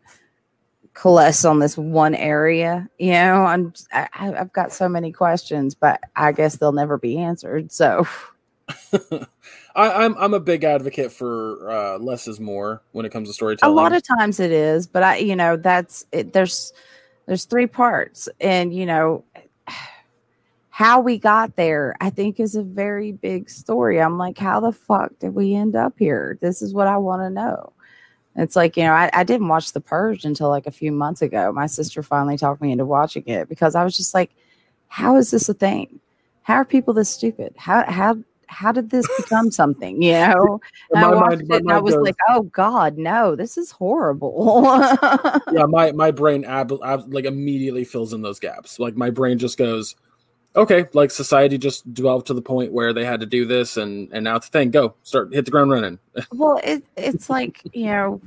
[0.95, 3.45] coalesce on this one area you know?
[3.45, 7.73] I'm I, I- i've got so many questions but i guess they'll never be answered
[7.73, 8.07] so.
[9.77, 13.35] I, I'm I'm a big advocate for uh, less is more when it comes to
[13.35, 13.71] storytelling.
[13.71, 16.73] a lot of times it is but i you know that's it there's
[17.27, 19.23] there's three parts and you know
[20.71, 24.01] how we got there i think is a very big story.
[24.01, 26.39] I'm like how the fuck did we end up here?
[26.41, 27.74] This is what i want to know
[28.37, 31.23] it's like you know I, I didn't watch the purge until like a few months
[31.23, 34.31] ago my sister finally talked me into watching it because i was just like
[34.89, 36.01] how is this a thing
[36.43, 38.17] how are people this stupid how how
[38.49, 40.61] how did this become something you know
[40.95, 43.35] and I watched mind- it and I was goes- like, "Oh God, no!
[43.35, 44.63] This is horrible."
[45.53, 48.79] yeah, my my brain ab, ab, like immediately fills in those gaps.
[48.79, 49.97] Like my brain just goes,
[50.57, 54.09] okay, like society just developed to the point where they had to do this, and
[54.13, 54.71] and now it's a thing.
[54.71, 55.99] Go start hit the ground running.
[56.33, 58.21] well, it, it's like you know,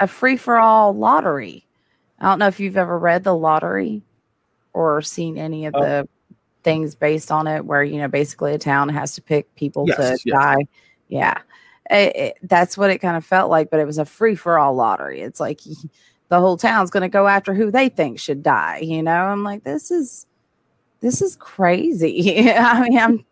[0.00, 1.64] a free for all lottery.
[2.20, 4.02] I don't know if you've ever read the lottery
[4.72, 5.82] or seen any of Oh.
[5.82, 6.08] the um,
[6.62, 9.94] things based on it, where you know basically a town has to pick people to
[9.98, 10.34] Yes, yes.
[10.34, 10.66] die.
[11.08, 11.38] Yeah,
[11.90, 14.58] It- it- that's what it kind of felt like, but it was a free for
[14.58, 15.20] all lottery.
[15.20, 15.60] It's like
[16.28, 18.78] the whole town's going to go after who they think should die.
[18.78, 20.26] You know, I'm like, this is
[21.02, 22.50] this is crazy.
[22.50, 23.24] I mean, I'm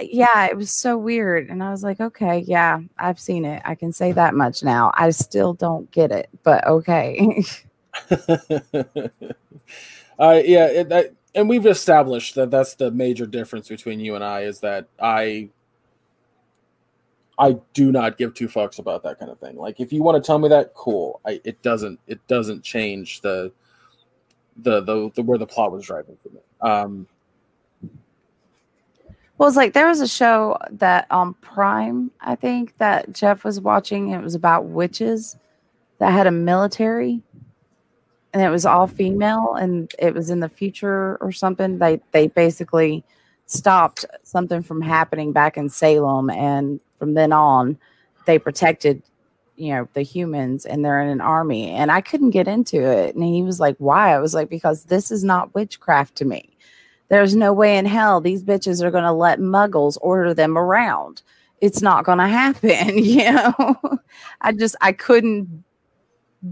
[0.00, 1.48] yeah, it was so weird.
[1.48, 3.62] And I was like, okay, yeah, I've seen it.
[3.64, 4.92] I can say that much now.
[4.94, 7.42] I still don't get it, but okay.
[8.10, 8.18] uh,
[10.18, 14.42] yeah, it, that, and we've established that that's the major difference between you and I
[14.42, 15.50] is that I
[17.38, 19.56] I do not give two fucks about that kind of thing.
[19.56, 21.20] Like if you want to tell me that, cool.
[21.26, 23.52] I it doesn't it doesn't change the
[24.56, 26.40] the the, the where the plot was driving for me.
[26.60, 27.06] Um,
[29.38, 33.60] well, it's like there was a show that on Prime, I think, that Jeff was
[33.60, 34.10] watching.
[34.10, 35.36] It was about witches
[35.98, 37.22] that had a military
[38.36, 41.78] and it was all female and it was in the future or something.
[41.78, 43.02] They they basically
[43.46, 47.78] stopped something from happening back in Salem and from then on
[48.26, 49.02] they protected
[49.56, 53.14] you know the humans and they're in an army and I couldn't get into it
[53.14, 54.14] and he was like why?
[54.14, 56.56] I was like because this is not witchcraft to me.
[57.08, 61.22] There's no way in hell these bitches are going to let muggles order them around.
[61.60, 64.00] It's not going to happen you know?
[64.40, 65.64] I just I couldn't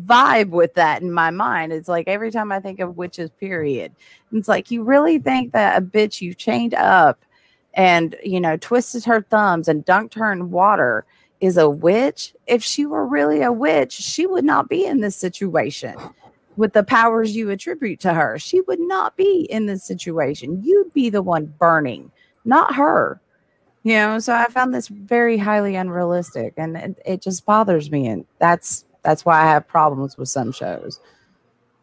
[0.07, 1.73] vibe with that in my mind.
[1.73, 3.93] It's like every time I think of witches, period,
[4.33, 7.25] it's like you really think that a bitch you chained up
[7.75, 11.05] and you know twisted her thumbs and dunked her in water
[11.45, 15.15] is a witch if she were really a witch she would not be in this
[15.15, 15.95] situation
[16.57, 18.39] with the powers you attribute to her.
[18.39, 20.63] She would not be in this situation.
[20.63, 22.11] You'd be the one burning
[22.45, 23.21] not her.
[23.83, 28.07] You know so i found this very highly unrealistic and it, it just bothers me
[28.07, 30.99] and that's that's why i have problems with some shows.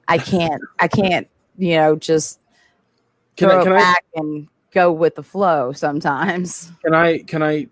[0.08, 1.28] I can't i can't
[1.60, 2.40] you know just
[3.38, 6.72] Can throw I, can I back and go with the flow sometimes.
[6.84, 7.68] Can I can I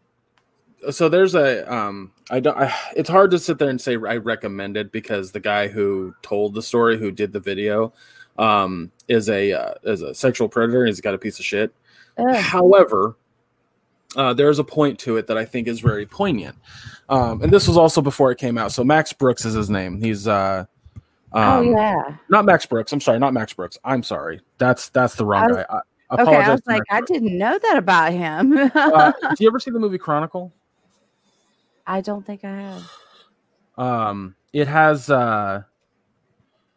[0.92, 4.18] so there's a um I don't I, it's hard to sit there and say I
[4.18, 7.94] recommend it because the guy who told the story who did the video
[8.38, 11.74] um is a uh, is a sexual predator he's got a piece of shit.
[12.18, 12.36] Ugh.
[12.36, 13.16] however
[14.16, 16.56] uh, there's a point to it that I think is very poignant.
[17.10, 18.72] Um and this was also before it came out.
[18.72, 20.02] So Max Brooks is his name.
[20.02, 20.66] He's uh
[21.34, 22.16] oh um, yeah.
[22.30, 22.92] not Max Brooks.
[22.94, 23.78] I'm sorry not Max Brooks.
[23.84, 24.42] I'm sorry.
[24.58, 25.66] That's that's the wrong I was- guy.
[25.70, 25.80] I,
[26.12, 27.12] I okay i was like Max i Brooks.
[27.12, 28.58] didn't know that about him.
[28.74, 30.52] Uh, do you ever see the movie Chronicle
[31.90, 32.92] i don't think i have.
[33.78, 35.64] Um it has uh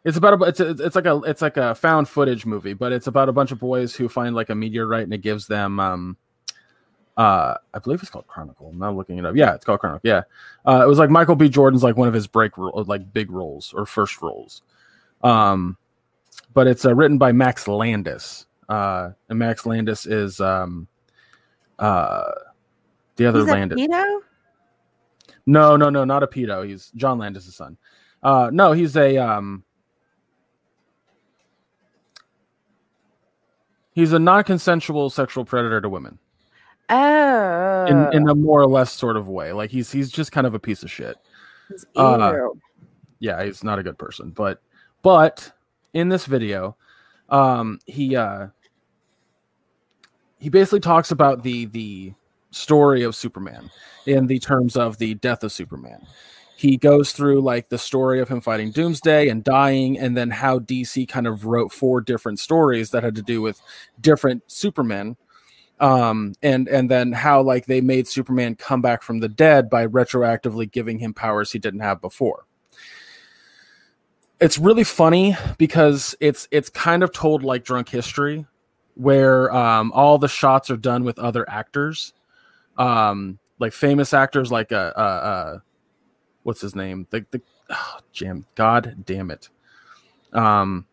[0.03, 2.91] it's about a it's a, it's like a it's like a found footage movie but
[2.91, 5.79] it's about a bunch of boys who find like a meteorite and it gives them
[5.79, 6.17] um
[7.17, 8.69] uh i believe it's called chronicle.
[8.69, 9.35] I'm not looking it up.
[9.35, 10.01] Yeah it's called chronicle.
[10.03, 10.23] Yeah.
[10.65, 11.47] Uh it was like michael b.
[11.49, 14.61] Jordan's like one of his break ro- like big roles or first roles.
[15.23, 15.77] Um
[16.53, 18.45] but it's uh, written by max landis.
[18.69, 20.87] Uh and max landis is um
[21.79, 22.31] uh
[23.17, 24.19] the other He's landis pedo?
[25.45, 26.67] No, no, no, not a pedo.
[26.67, 27.77] He's John Landis' son.
[28.21, 29.63] Uh, no, he's a um,
[33.93, 36.19] he's a non-consensual sexual predator to women
[36.89, 39.53] Oh, in, in a more or less sort of way.
[39.53, 41.17] Like he's he's just kind of a piece of shit.
[41.69, 42.33] He's uh.
[43.19, 44.31] Yeah, he's not a good person.
[44.31, 44.61] But
[45.01, 45.51] but
[45.93, 46.75] in this video,
[47.29, 48.47] um, he uh,
[50.39, 52.13] he basically talks about the the
[52.53, 53.69] story of Superman
[54.05, 56.05] in the terms of the death of Superman.
[56.55, 60.59] He goes through like the story of him fighting Doomsday and dying, and then how
[60.59, 63.61] DC kind of wrote four different stories that had to do with
[63.99, 65.17] different Supermen.
[65.79, 69.87] Um, and and then how like they made Superman come back from the dead by
[69.87, 72.45] retroactively giving him powers he didn't have before.
[74.39, 78.45] It's really funny because it's it's kind of told like drunk history,
[78.93, 82.13] where um, all the shots are done with other actors
[82.77, 85.59] um like famous actors like uh uh, uh
[86.43, 87.07] what's his name?
[87.09, 89.49] The the oh, jam god damn it.
[90.33, 90.85] Um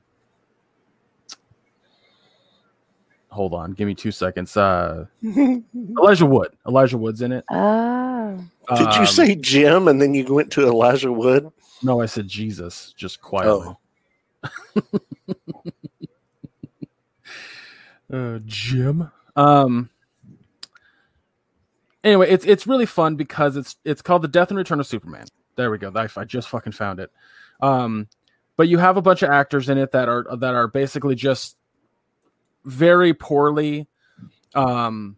[3.29, 4.57] hold on give me two seconds.
[4.57, 6.53] Uh elijah wood.
[6.67, 7.45] Elijah wood's in it.
[7.51, 8.45] Oh,
[8.77, 11.51] Did you Um, say Jim and then you went to Elijah Wood?
[11.83, 13.75] no i said jesus just quietly.
[18.13, 19.09] Uh jim?
[19.37, 19.89] Um
[22.05, 25.27] anyway it's it's really fun because it's it's called the death and return of superman.
[25.57, 25.93] There we go.
[25.95, 27.11] I, I just fucking found it.
[27.61, 28.09] Um
[28.57, 31.57] but you have a bunch of actors in it that are that are basically just
[32.65, 33.89] very poorly
[34.55, 35.17] um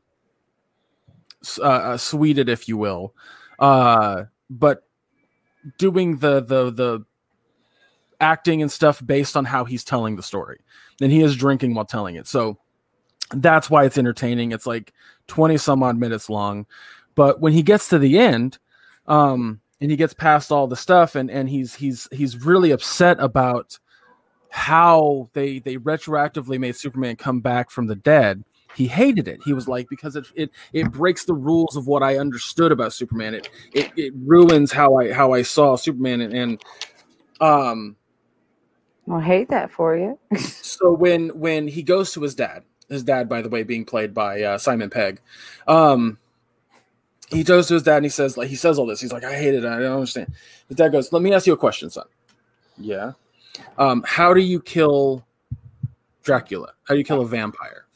[1.58, 3.14] uh, uh, sweded if you will.
[3.58, 4.84] Uh but
[5.78, 7.04] doing the the the
[8.20, 10.60] acting and stuff based on how he's telling the story.
[11.00, 12.28] And he is drinking while telling it.
[12.28, 12.58] So
[13.30, 14.52] that's why it's entertaining.
[14.52, 14.92] It's like
[15.28, 16.66] 20 some odd minutes long.
[17.14, 18.58] But when he gets to the end
[19.08, 23.18] um and he gets past all the stuff and and he's he's he's really upset
[23.18, 23.78] about
[24.48, 28.44] how they they retroactively made superman come back from the dead
[28.74, 29.40] he hated it.
[29.44, 32.92] He was like because it it it breaks the rules of what i understood about
[32.92, 33.34] superman.
[33.34, 36.64] It it, it ruins how i how i saw superman and, and
[37.40, 37.96] um
[39.06, 40.18] well, hate that for you.
[40.38, 42.62] so when when he goes to his dad
[42.92, 45.20] his dad by the way being played by uh, simon pegg.
[45.66, 46.18] Um
[47.30, 49.00] he goes to his dad and he says like he says all this.
[49.00, 49.64] He's like i hate it.
[49.64, 50.32] I don't understand.
[50.68, 52.06] His dad goes let me ask you a question son.
[52.78, 53.12] Yeah.
[53.78, 55.24] Um how do you kill
[56.22, 56.72] dracula?
[56.84, 57.86] How do you kill a vampire?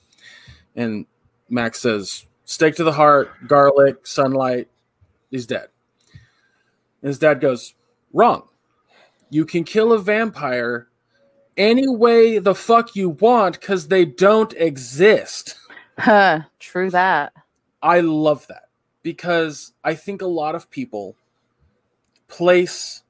[0.74, 1.06] And
[1.48, 4.68] max says stake to the heart garlic sunlight
[5.30, 5.68] he's dead.
[7.02, 7.74] And his dad goes
[8.12, 8.48] wrong.
[9.30, 10.88] You can kill a vampire
[11.56, 15.56] any way the fuck you want because they don't exist.
[15.98, 17.32] Huh, True that.
[17.82, 18.68] I love that
[19.02, 21.16] because I think a lot of people
[22.28, 23.02] place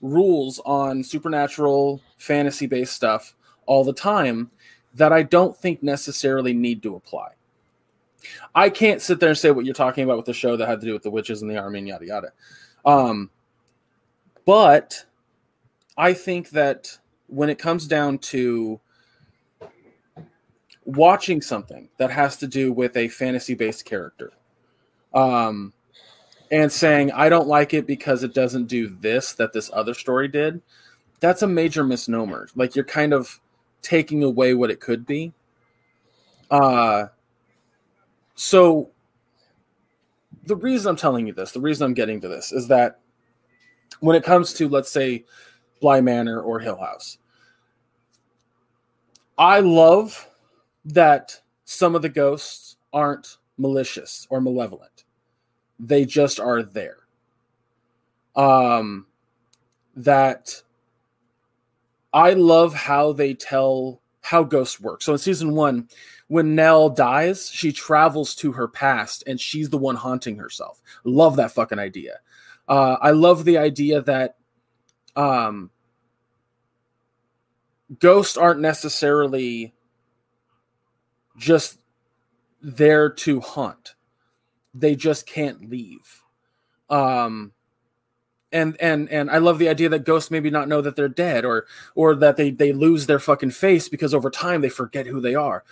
[0.00, 3.34] rules on supernatural fantasy based stuff
[3.66, 4.50] all the time
[4.94, 7.30] that I don't think necessarily need to apply.
[8.54, 10.80] I can't sit there and say what you're talking about with the show that had
[10.80, 12.32] to do with the witches and the army and yada yada.
[12.84, 13.30] Um,
[14.44, 15.04] but
[15.96, 16.98] I think that
[17.30, 18.80] when it comes down to
[20.84, 24.32] watching something that has to do with a fantasy based character
[25.14, 25.72] um,
[26.50, 30.28] and saying, I don't like it because it doesn't do this that this other story
[30.28, 30.60] did,
[31.20, 32.48] that's a major misnomer.
[32.54, 33.40] Like you're kind of
[33.82, 35.32] taking away what it could be.
[36.50, 37.06] Uh,
[38.34, 38.90] so
[40.46, 42.98] the reason I'm telling you this, the reason I'm getting to this is that
[44.00, 45.24] when it comes to, let's say,
[45.80, 47.18] Bly Manor or Hill House,
[49.38, 50.28] I love
[50.84, 55.04] that some of the ghosts aren't malicious or malevolent.
[55.78, 56.98] They just are there.
[58.36, 59.06] Um,
[59.96, 60.62] that
[62.12, 65.02] I love how they tell how ghosts work.
[65.02, 65.88] So in season one,
[66.28, 70.80] when Nell dies, she travels to her past and she's the one haunting herself.
[71.04, 72.20] Love that fucking idea.
[72.68, 74.36] Uh, I love the idea that
[75.16, 75.70] um,
[77.98, 79.74] ghosts aren't necessarily
[81.36, 81.78] just
[82.62, 83.94] there to hunt.
[84.74, 86.22] They just can't leave.
[86.88, 87.52] Um,
[88.52, 91.44] and and and I love the idea that ghosts maybe not know that they're dead
[91.44, 95.20] or or that they they lose their fucking face because over time they forget who
[95.20, 95.64] they are.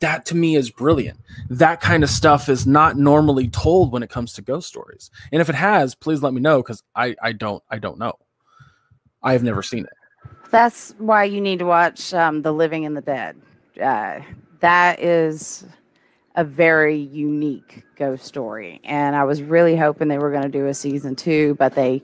[0.00, 1.20] That to me is brilliant.
[1.50, 5.10] That kind of stuff is not normally told when it comes to ghost stories.
[5.30, 8.18] And if it has, please let me know because I I don't I don't know.
[9.22, 10.30] I've never seen it.
[10.50, 13.36] That's why you need to watch um, The Living and the Dead.
[13.80, 14.20] Uh,
[14.60, 15.64] that is
[16.36, 18.80] a very unique ghost story.
[18.84, 22.02] And I was really hoping they were going to do a season two, but they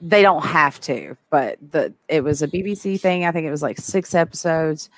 [0.00, 1.16] they don't have to.
[1.30, 3.24] But the it was a BBC thing.
[3.24, 4.90] I think it was like six episodes.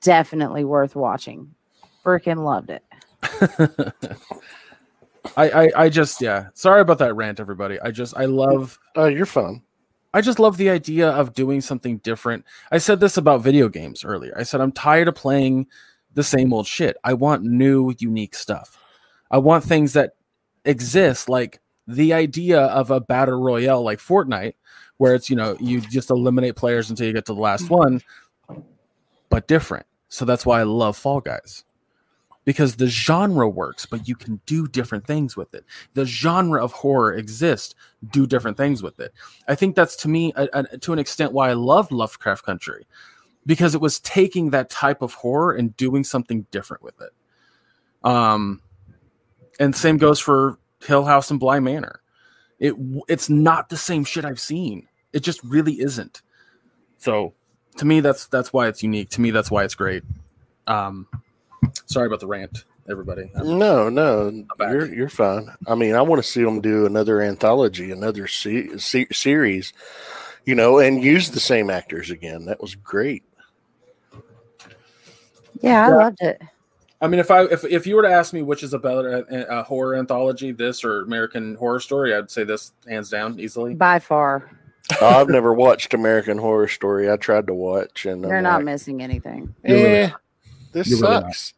[0.00, 1.54] Definitely worth watching.
[2.04, 2.84] Freaking loved it.
[5.36, 6.48] I, I I just yeah.
[6.54, 7.80] Sorry about that rant, everybody.
[7.80, 8.78] I just I love.
[8.96, 9.62] Oh, you're fun.
[10.12, 12.44] I just love the idea of doing something different.
[12.70, 14.34] I said this about video games earlier.
[14.36, 15.66] I said I'm tired of playing
[16.14, 16.96] the same old shit.
[17.02, 18.78] I want new, unique stuff.
[19.30, 20.12] I want things that
[20.64, 24.54] exist, like the idea of a battle royale like Fortnite,
[24.98, 27.74] where it's you know you just eliminate players until you get to the last mm-hmm.
[27.74, 28.64] one,
[29.30, 29.86] but different.
[30.08, 31.64] So that's why I love Fall Guys
[32.44, 35.64] because the genre works, but you can do different things with it.
[35.94, 37.74] The genre of horror exists,
[38.10, 39.12] do different things with it.
[39.48, 42.86] I think that's to me, a, a, to an extent, why I love Lovecraft Country
[43.46, 47.10] because it was taking that type of horror and doing something different with it.
[48.02, 48.60] Um,
[49.58, 52.00] and same goes for Hill House and Bly Manor.
[52.58, 52.74] It
[53.08, 54.88] it's not the same shit I've seen.
[55.12, 56.22] It just really isn't.
[56.98, 57.34] So
[57.76, 59.10] to me, that's that's why it's unique.
[59.10, 60.02] To me, that's why it's great.
[60.66, 61.06] Um,
[61.86, 63.30] Sorry about the rant, everybody.
[63.34, 65.48] I'm, no, no, you're you're fine.
[65.66, 69.72] I mean, I want to see them do another anthology, another se- se- series,
[70.44, 72.46] you know, and use the same actors again.
[72.46, 73.22] That was great.
[75.60, 75.96] Yeah, I yeah.
[75.96, 76.42] loved it.
[77.00, 79.26] I mean, if I if, if you were to ask me which is a better
[79.30, 83.38] uh, a, a horror anthology, this or American Horror Story, I'd say this hands down
[83.38, 83.74] easily.
[83.74, 84.50] By far.
[85.00, 87.10] oh, I've never watched American Horror Story.
[87.10, 89.54] I tried to watch, and you're I'm not like, missing anything.
[89.64, 90.10] Yeah, eh,
[90.72, 91.54] this You're sucks.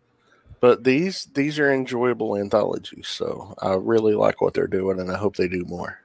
[0.66, 5.10] Really but these these are enjoyable anthologies, so I really like what they're doing, and
[5.10, 6.00] I hope they do more.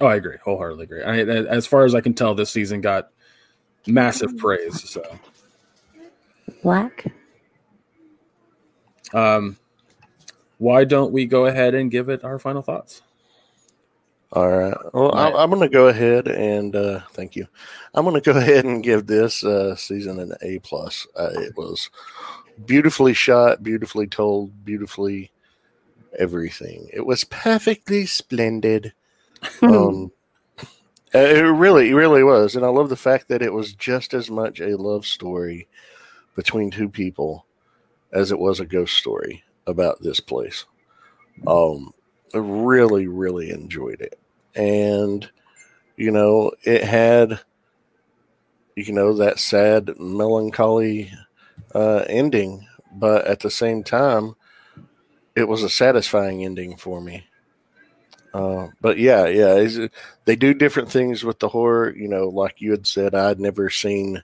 [0.00, 1.02] Oh, I agree, wholeheartedly agree.
[1.02, 3.10] I, as far as I can tell, this season got
[3.86, 4.88] massive praise.
[4.88, 5.02] So,
[6.62, 7.12] black.
[9.12, 9.58] Um,
[10.58, 13.02] why don't we go ahead and give it our final thoughts?
[14.32, 14.74] All right.
[14.92, 15.32] Well, right.
[15.32, 17.46] I, am going to go ahead and uh, thank you.
[17.94, 21.06] I'm going to go ahead and give this uh, season an A plus.
[21.16, 21.90] Uh, it was
[22.64, 25.30] beautifully shot, beautifully told, beautifully
[26.18, 26.88] everything.
[26.92, 28.92] It was perfectly splendid.
[29.62, 30.12] um,
[31.12, 34.30] it really, it really was, and I love the fact that it was just as
[34.30, 35.68] much a love story
[36.34, 37.46] between two people
[38.12, 40.64] as it was a ghost story about this place.
[41.46, 41.92] Um,
[42.32, 44.18] I really, really enjoyed it,
[44.54, 45.28] and
[45.96, 47.40] you know, it had,
[48.74, 51.12] you know, that sad, melancholy
[51.74, 54.34] uh, ending, but at the same time,
[55.34, 57.26] it was a satisfying ending for me.
[58.32, 59.88] Uh, but yeah, yeah,
[60.24, 61.94] they do different things with the horror.
[61.94, 64.22] You know, like you had said, I'd never seen,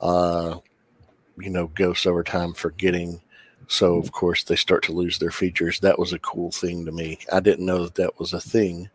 [0.00, 0.58] uh,
[1.38, 3.20] you know, ghosts over time forgetting.
[3.66, 5.80] So of course they start to lose their features.
[5.80, 7.18] That was a cool thing to me.
[7.32, 8.90] I didn't know that that was a thing.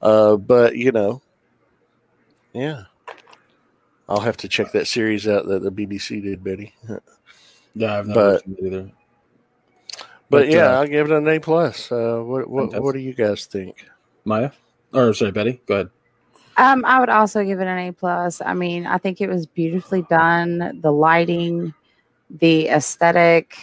[0.00, 1.20] Uh, but you know,
[2.52, 2.84] yeah.
[4.08, 6.74] I'll have to check that series out that the BBC did, Betty.
[7.74, 8.90] yeah, I've never but, either.
[10.28, 11.90] But, but yeah, uh, I'll give it an A plus.
[11.90, 13.86] Uh, what what what do you guys think,
[14.24, 14.50] Maya?
[14.92, 15.60] Or sorry, Betty.
[15.66, 15.90] Go ahead.
[16.56, 18.40] Um, I would also give it an A plus.
[18.40, 20.80] I mean, I think it was beautifully done.
[20.80, 21.74] The lighting,
[22.30, 23.56] the aesthetic,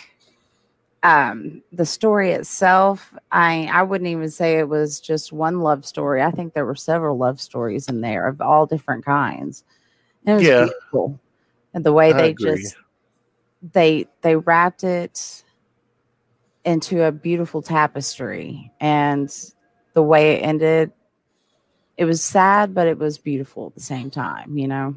[1.01, 3.13] um, the story itself.
[3.31, 6.21] I I wouldn't even say it was just one love story.
[6.21, 9.63] I think there were several love stories in there of all different kinds.
[10.25, 10.65] And it was Yeah.
[10.65, 11.19] beautiful.
[11.73, 12.63] And the way I they agree.
[12.63, 12.75] just
[13.73, 15.43] they they wrapped it
[16.65, 19.33] into a beautiful tapestry and
[19.93, 20.91] the way it ended
[21.97, 24.95] it was sad but it was beautiful at the same time you know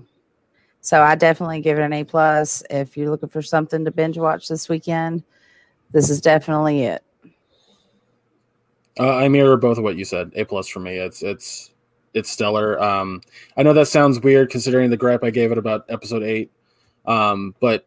[0.81, 4.17] so i definitely give it an a plus if you're looking for something to binge
[4.17, 5.23] watch this weekend
[5.91, 7.03] this is definitely it
[8.99, 10.33] Uh, I mirror both of what you said.
[10.37, 10.97] A plus for me.
[10.97, 11.71] It's it's
[12.17, 12.83] it's stellar.
[12.83, 13.21] Um,
[13.59, 16.51] I know that sounds weird considering the gripe I gave it about episode eight,
[17.05, 17.87] um, but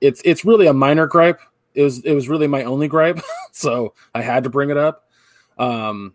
[0.00, 1.40] it's it's really a minor gripe.
[1.74, 3.20] It was it was really my only gripe,
[3.52, 5.10] so I had to bring it up.
[5.58, 6.14] Um,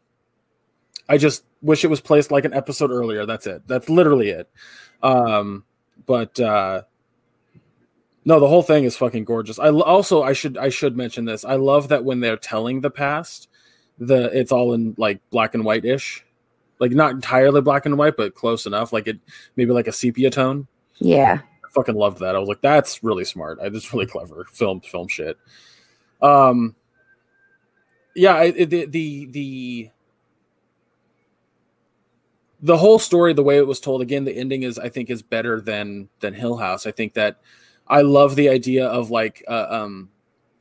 [1.09, 3.25] I just wish it was placed like an episode earlier.
[3.25, 3.67] That's it.
[3.67, 4.49] That's literally it.
[5.01, 5.65] Um,
[6.05, 6.83] but uh,
[8.23, 9.59] no, the whole thing is fucking gorgeous.
[9.59, 11.43] I also I should I should mention this.
[11.43, 13.49] I love that when they're telling the past
[13.99, 16.25] the it's all in like black and white ish
[16.83, 19.17] like not entirely black and white but close enough like it
[19.55, 20.67] maybe like a sepia tone.
[20.99, 21.39] Yeah.
[21.41, 22.35] I fucking loved that.
[22.35, 23.59] I was like that's really smart.
[23.63, 24.45] I just really clever.
[24.51, 25.37] Film film shit.
[26.21, 26.75] Um
[28.15, 29.89] yeah it- the the the
[32.61, 35.21] the whole story the way it was told again the ending is i think is
[35.21, 36.85] better than than hill house.
[36.85, 37.39] I think that
[37.87, 40.09] i love the idea of like uh, um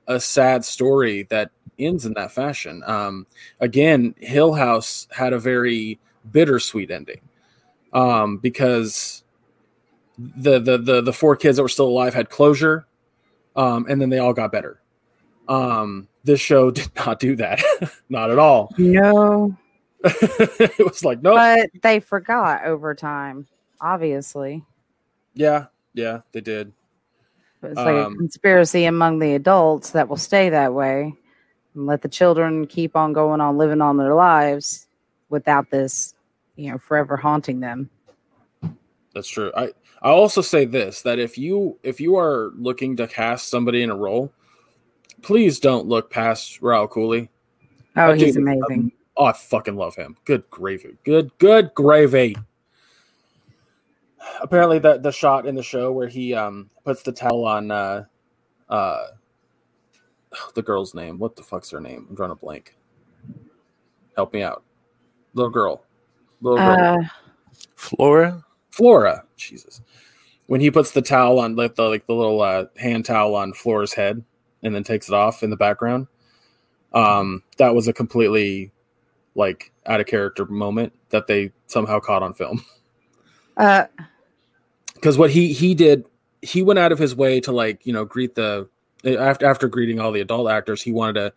[0.08, 2.82] a sad story that ends in that fashion.
[2.86, 3.26] Um
[3.60, 6.00] again hill house had a very
[6.30, 7.20] bittersweet ending.
[7.92, 9.24] Um because
[10.18, 12.86] the the the, the four kids that were still alive had closure
[13.56, 14.80] um and then they all got better.
[15.48, 17.60] Um this show did not do that.
[18.08, 18.72] Not at all.
[18.78, 19.56] No.
[20.04, 23.46] It was like no but they forgot over time
[23.80, 24.64] obviously.
[25.34, 26.72] Yeah yeah they did.
[27.62, 31.14] It's like a Um, conspiracy among the adults that will stay that way
[31.74, 34.88] and let the children keep on going on living on their lives
[35.32, 36.14] without this
[36.54, 37.90] you know forever haunting them
[39.14, 39.50] That's true.
[39.56, 39.72] I
[40.02, 43.90] I also say this that if you if you are looking to cast somebody in
[43.90, 44.32] a role,
[45.22, 47.28] please don't look past Rahul Kohli.
[47.96, 50.16] oh he's amazing Oh, I fucking love him.
[50.24, 50.96] Good gravy.
[51.04, 52.36] Good good gravy.
[54.40, 58.04] Apparently that the shot in the show where he um puts the towel on uh
[58.68, 59.06] uh
[60.54, 61.18] the girl's name.
[61.18, 62.06] What the fuck's her name?
[62.08, 62.74] I'm drawing a blank.
[64.16, 64.64] Help me out.
[65.34, 65.84] Little girl.
[66.40, 66.88] Little girl.
[67.00, 67.02] uh
[67.74, 68.44] Flora?
[68.70, 69.24] Flora.
[69.36, 69.80] Jesus.
[70.46, 73.52] When he puts the towel on like the like the little uh, hand towel on
[73.52, 74.22] Flora's head
[74.62, 76.06] and then takes it off in the background.
[76.92, 78.70] Um, that was a completely
[79.34, 82.64] like out of character moment that they somehow caught on film.
[83.56, 83.86] uh
[84.94, 86.04] Because what he he did,
[86.42, 88.68] he went out of his way to like you know greet the
[89.04, 90.82] after after greeting all the adult actors.
[90.82, 91.32] He wanted to.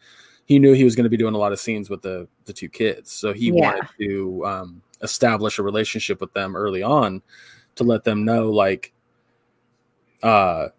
[0.45, 2.53] He knew he was going to be doing a lot of scenes with the the
[2.53, 3.61] two kids, so he Yeah.
[3.73, 7.21] wanted to um, establish a relationship with them early on
[7.75, 8.93] to let them know like
[10.23, 10.69] uh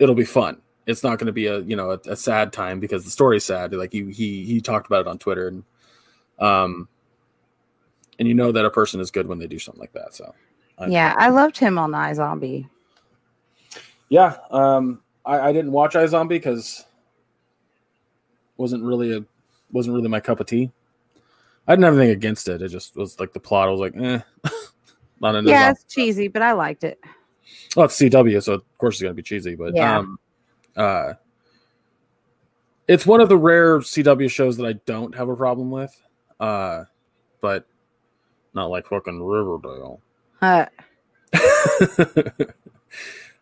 [0.00, 2.80] it'll be fun it's not going to be a you know a, a sad time
[2.80, 5.62] because the story's sad like he he he talked about it on twitter and
[6.40, 6.88] um
[8.18, 10.34] and you know that a person is good when they do something like that so
[10.78, 12.68] I- yeah i loved him on iZombie.
[14.08, 16.84] yeah um i, I didn't watch iZombie because
[18.60, 19.24] wasn't really a
[19.72, 20.70] wasn't really my cup of tea
[21.66, 23.96] i didn't have anything against it it just was like the plot i was like
[23.96, 24.20] eh
[25.20, 26.98] not into yeah it's cheesy but i liked it
[27.74, 29.98] Well, it's CW, so of course it's gonna be cheesy, but Yeah.
[29.98, 30.18] um,
[30.76, 31.14] uh,
[32.86, 35.90] it's one of the rare CW shows that I don't have a problem with.
[36.38, 36.84] Uh,
[37.40, 37.66] but
[38.54, 40.00] not like fucking Riverdale.
[40.42, 40.66] uh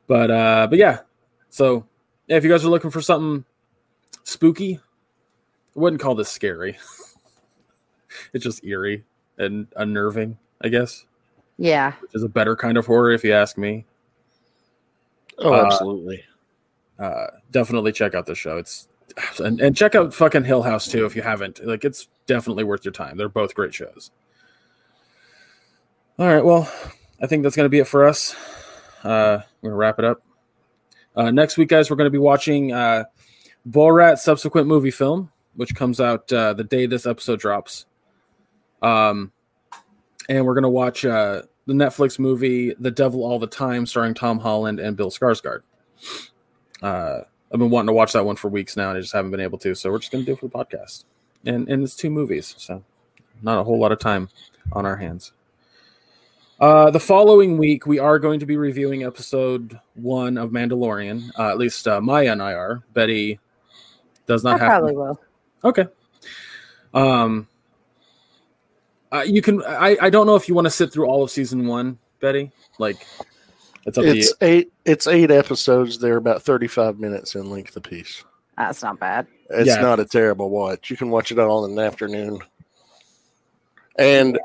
[0.06, 1.00] but uh, but yeah.
[1.50, 1.86] So
[2.26, 3.44] yeah, if you guys are looking for something
[4.24, 4.80] spooky,
[5.78, 6.76] I wouldn't call this scary.
[8.32, 9.04] it's just eerie
[9.38, 11.04] and unnerving, I guess,
[11.56, 13.84] yeah which is a better kind of horror if you ask me.
[15.38, 16.24] Oh, Uh, absolutely.
[16.98, 18.56] uh, definitely check out the show.
[18.56, 18.88] It's
[19.38, 21.64] and, and check out fucking Hill House too if you haven't.
[21.64, 23.16] Like it's definitely worth your time.
[23.16, 24.10] They're both great shows.
[26.18, 26.68] All right, well,
[27.22, 28.34] I think that's gonna be it for us.
[29.04, 30.22] Uh, we're gonna wrap it up.
[31.14, 33.04] Uh, next week, guys, we're gonna be watching uh,
[33.68, 37.84] Borat subsequent movie film, which comes out uh, the day this episode drops.
[38.80, 39.32] Um,
[40.28, 44.38] and we're gonna watch uh, the Netflix movie The Devil All the Time, starring Tom
[44.38, 45.62] Holland and Bill Skarsgård.
[46.80, 47.22] Uh,
[47.52, 49.40] I've been wanting to watch that one for weeks now, and I just haven't been
[49.40, 49.74] able to.
[49.74, 51.04] So we're just going to do it for the podcast,
[51.44, 52.84] and and it's two movies, so
[53.42, 54.28] not a whole lot of time
[54.72, 55.32] on our hands.
[56.60, 61.32] Uh, the following week, we are going to be reviewing episode one of Mandalorian.
[61.36, 62.84] Uh, at least uh, Maya and I are.
[62.94, 63.40] Betty
[64.26, 64.68] does I not have.
[64.68, 65.20] probably will.
[65.64, 65.86] Okay.
[66.94, 67.48] Um.
[69.12, 69.62] Uh, you can.
[69.64, 69.96] I.
[70.00, 72.50] I don't know if you want to sit through all of season one, Betty.
[72.78, 73.06] Like,
[73.86, 74.32] it's up to you.
[74.40, 74.72] Eight.
[74.84, 75.98] It's eight episodes.
[75.98, 78.24] They're about thirty-five minutes in length apiece.
[78.56, 79.26] That's not bad.
[79.50, 79.80] It's Yeah.
[79.80, 80.90] not a terrible watch.
[80.90, 82.40] You can watch it all in an afternoon.
[83.98, 84.38] And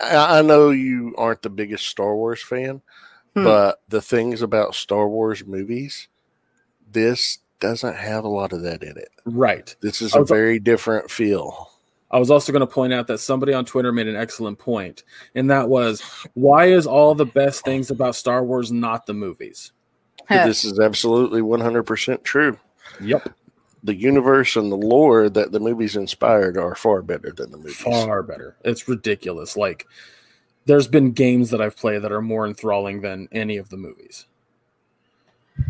[0.00, 2.80] I I know you aren't the biggest Star Wars fan,
[3.34, 3.44] Hmm.
[3.44, 6.08] but the things about Star Wars movies,
[6.90, 9.10] this doesn't have a lot of that in it.
[9.24, 9.74] Right.
[9.80, 11.68] This is a was- very different feel.
[12.12, 15.04] I was also going to point out that somebody on Twitter made an excellent point,
[15.36, 16.00] and that was
[16.34, 19.70] why is all the best things about Star Wars not the movies?
[20.28, 22.58] this is absolutely 100% true.
[23.00, 23.32] Yep.
[23.84, 27.76] The universe and the lore that the movies inspired are far better than the movies.
[27.76, 28.56] Far better.
[28.64, 29.56] It's ridiculous.
[29.56, 29.86] Like,
[30.66, 34.26] there's been games that I've played that are more enthralling than any of the movies.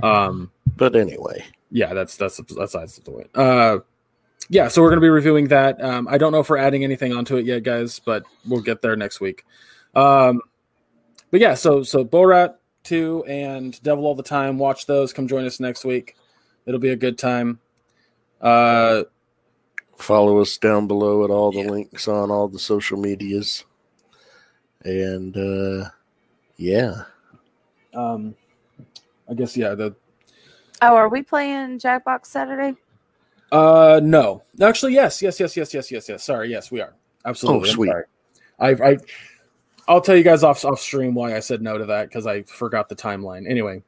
[0.03, 3.31] Um, But anyway, yeah, that's that's that's the point.
[3.35, 3.79] Uh,
[4.49, 5.83] yeah, so we're gonna be reviewing that.
[5.83, 8.83] Um, I don't know if we're adding anything onto it yet, guys, but we'll get
[8.83, 9.45] there next week.
[9.95, 10.41] Um,
[11.31, 14.59] but yeah, so so Borat two and Devil All the Time.
[14.59, 15.13] Watch those.
[15.13, 16.17] Come join us next week.
[16.67, 17.61] It'll be a good time.
[18.41, 19.05] Uh,
[19.97, 23.65] follow us down below at all the links on all the social medias.
[24.83, 25.91] And uh
[26.57, 27.03] yeah.
[27.95, 28.35] um,
[29.29, 29.75] I guess yeah.
[29.75, 29.95] The
[30.83, 32.75] Oh, are we playing Jackbox Saturday?
[33.53, 36.25] uh, no, actually, yes, yes, yes, yes, yes, yes, yes.
[36.25, 36.95] Sorry, yes, we are
[37.25, 37.69] absolutely.
[37.69, 37.89] Oh, I'm sweet.
[37.89, 38.05] sorry.
[38.61, 38.97] I I
[39.89, 42.43] I'll tell you guys off off stream why I said no to that because I
[42.43, 43.49] forgot the timeline.
[43.51, 43.83] Anyway,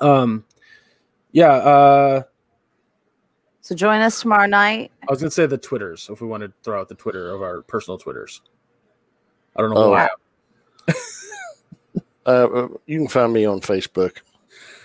[0.00, 0.44] um,
[1.32, 1.52] yeah.
[1.54, 2.22] Uh,
[3.60, 4.92] So join us tomorrow night.
[5.08, 7.42] I was gonna say the Twitters if we want to throw out the Twitter of
[7.42, 8.40] our personal Twitters.
[9.56, 9.90] I don't know Oh.
[9.90, 10.08] why.
[12.26, 14.18] Uh, Uh you can find me on Facebook,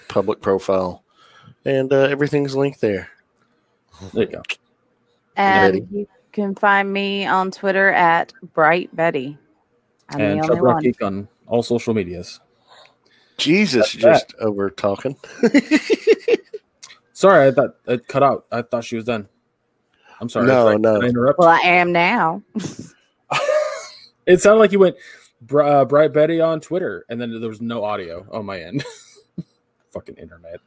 [0.08, 1.03] public profile,
[1.66, 3.10] and uh, everything's linked there.
[4.14, 4.42] There you go.
[5.36, 5.88] And Betty.
[5.92, 9.38] you can find me on Twitter at Bright Betty.
[10.10, 10.84] I'm and the Chuck only Rock one.
[10.84, 12.40] Geek on all social medias.
[13.38, 15.16] Jesus, That's just over talking.
[17.14, 18.46] Sorry, I thought it cut out.
[18.52, 19.28] I thought she was done.
[20.20, 20.48] I'm sorry.
[20.48, 20.96] No, Did I- no.
[21.00, 21.40] did I interrupt?
[21.40, 22.44] Well, I am now.
[24.26, 24.96] it sounded like you went
[25.54, 28.84] uh, Bright Betty on Twitter, and then there was no audio on my end.
[29.92, 30.60] Fucking internet.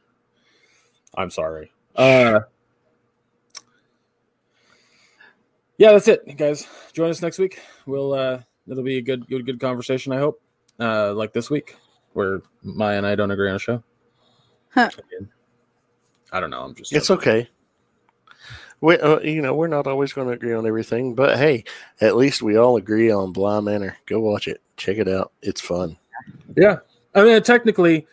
[1.17, 1.71] I'm sorry.
[1.95, 2.41] Uh,
[5.77, 6.67] yeah, that's it, guys.
[6.93, 7.59] Join us next week.
[7.87, 10.13] We'll uh, it'll be a good, good, good conversation.
[10.13, 10.41] I hope.
[10.79, 11.75] Uh, like this week,
[12.13, 13.83] where Maya and I don't agree on a show.
[14.69, 14.91] Huh.
[16.31, 16.61] I don't know.
[16.61, 16.93] I'm just.
[16.93, 17.49] It's okay.
[18.79, 21.63] We, uh, you know, we're not always going to agree on everything, but hey,
[21.99, 23.97] at least we all agree on Bly Manor.
[24.05, 24.61] Go watch it.
[24.75, 25.31] Check it out.
[25.41, 25.97] It's fun.
[26.55, 26.77] Yeah,
[27.15, 28.05] I mean, technically,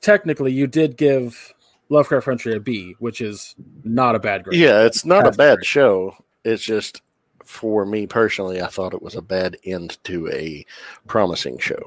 [0.00, 1.52] technically, you did give
[1.88, 3.54] Lovecraft Country a B, which is
[3.84, 4.60] not a bad grade.
[4.60, 5.66] Yeah, it's not a bad great.
[5.66, 6.16] show.
[6.44, 7.02] It's just
[7.44, 10.66] for me personally, I thought it was a bad end to a
[11.06, 11.82] promising show.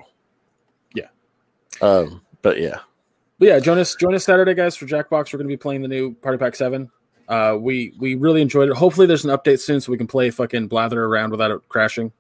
[0.96, 1.08] Yeah.
[1.82, 2.80] Um, but yeah.
[3.38, 5.34] But yeah, join us, join us Saturday, guys, for Jackbox.
[5.34, 6.90] We're going to be playing the new Party Pack Seven.
[7.28, 8.76] Uh, we we really enjoyed it.
[8.76, 12.12] Hopefully, there's an update soon so we can play fucking Blather 'Round without it crashing.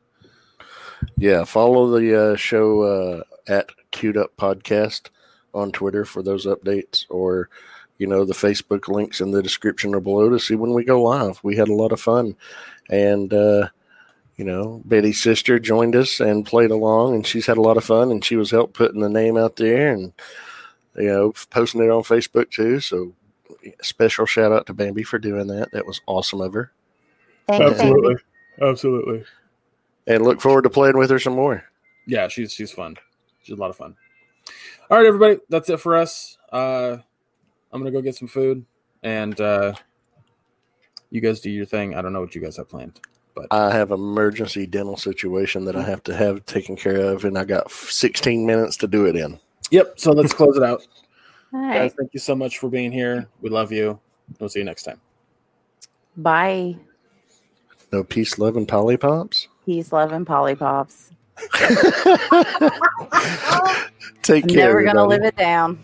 [1.17, 5.09] Yeah, follow the uh, show uh, at Queued Up Podcast
[5.53, 7.49] on Twitter for those updates, or
[8.01, 11.01] you know the Facebook links in the description or below to see when we go
[11.03, 11.39] live.
[11.43, 12.35] We had a lot of fun,
[12.89, 13.69] and uh,
[14.37, 17.83] you know Betty's sister joined us and played along, and she's had a lot of
[17.83, 20.13] fun, and she was help putting the name out there and
[20.97, 22.79] you know posting it on Facebook too.
[22.79, 23.13] So
[23.83, 25.71] special shout out to Bambi for doing that.
[25.71, 26.71] That was awesome of her,
[27.47, 28.15] Thank you, baby.
[28.61, 29.23] absolutely.
[30.07, 31.63] and look forward to playing with her some more.
[32.07, 32.97] Yeah, she's she's fun.
[33.43, 33.95] She's a lot of fun.
[34.89, 36.37] All right, everybody, that's it for us.
[36.51, 36.97] Uh,
[37.71, 38.65] I'm gonna go get some food,
[39.03, 39.73] and uh,
[41.09, 41.95] you guys do your thing.
[41.95, 42.99] I don't know what you guys have planned.
[43.33, 47.37] But I have emergency dental situation that I have to have taken care of, and
[47.37, 49.39] I got 16 minutes to do it in.
[49.71, 49.99] Yep.
[49.99, 50.85] So let's close it out.
[51.53, 53.27] All Guys, thank you so much for being here.
[53.41, 53.99] We love you.
[54.39, 54.99] We'll see you next time.
[56.17, 56.77] Bye.
[57.91, 59.47] No peace, love, and Polly Pops.
[59.65, 61.11] Peace, love, and polypops.
[64.21, 64.67] Take care.
[64.67, 65.07] Never gonna everybody.
[65.07, 65.79] live it down.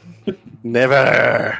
[0.63, 1.59] Never.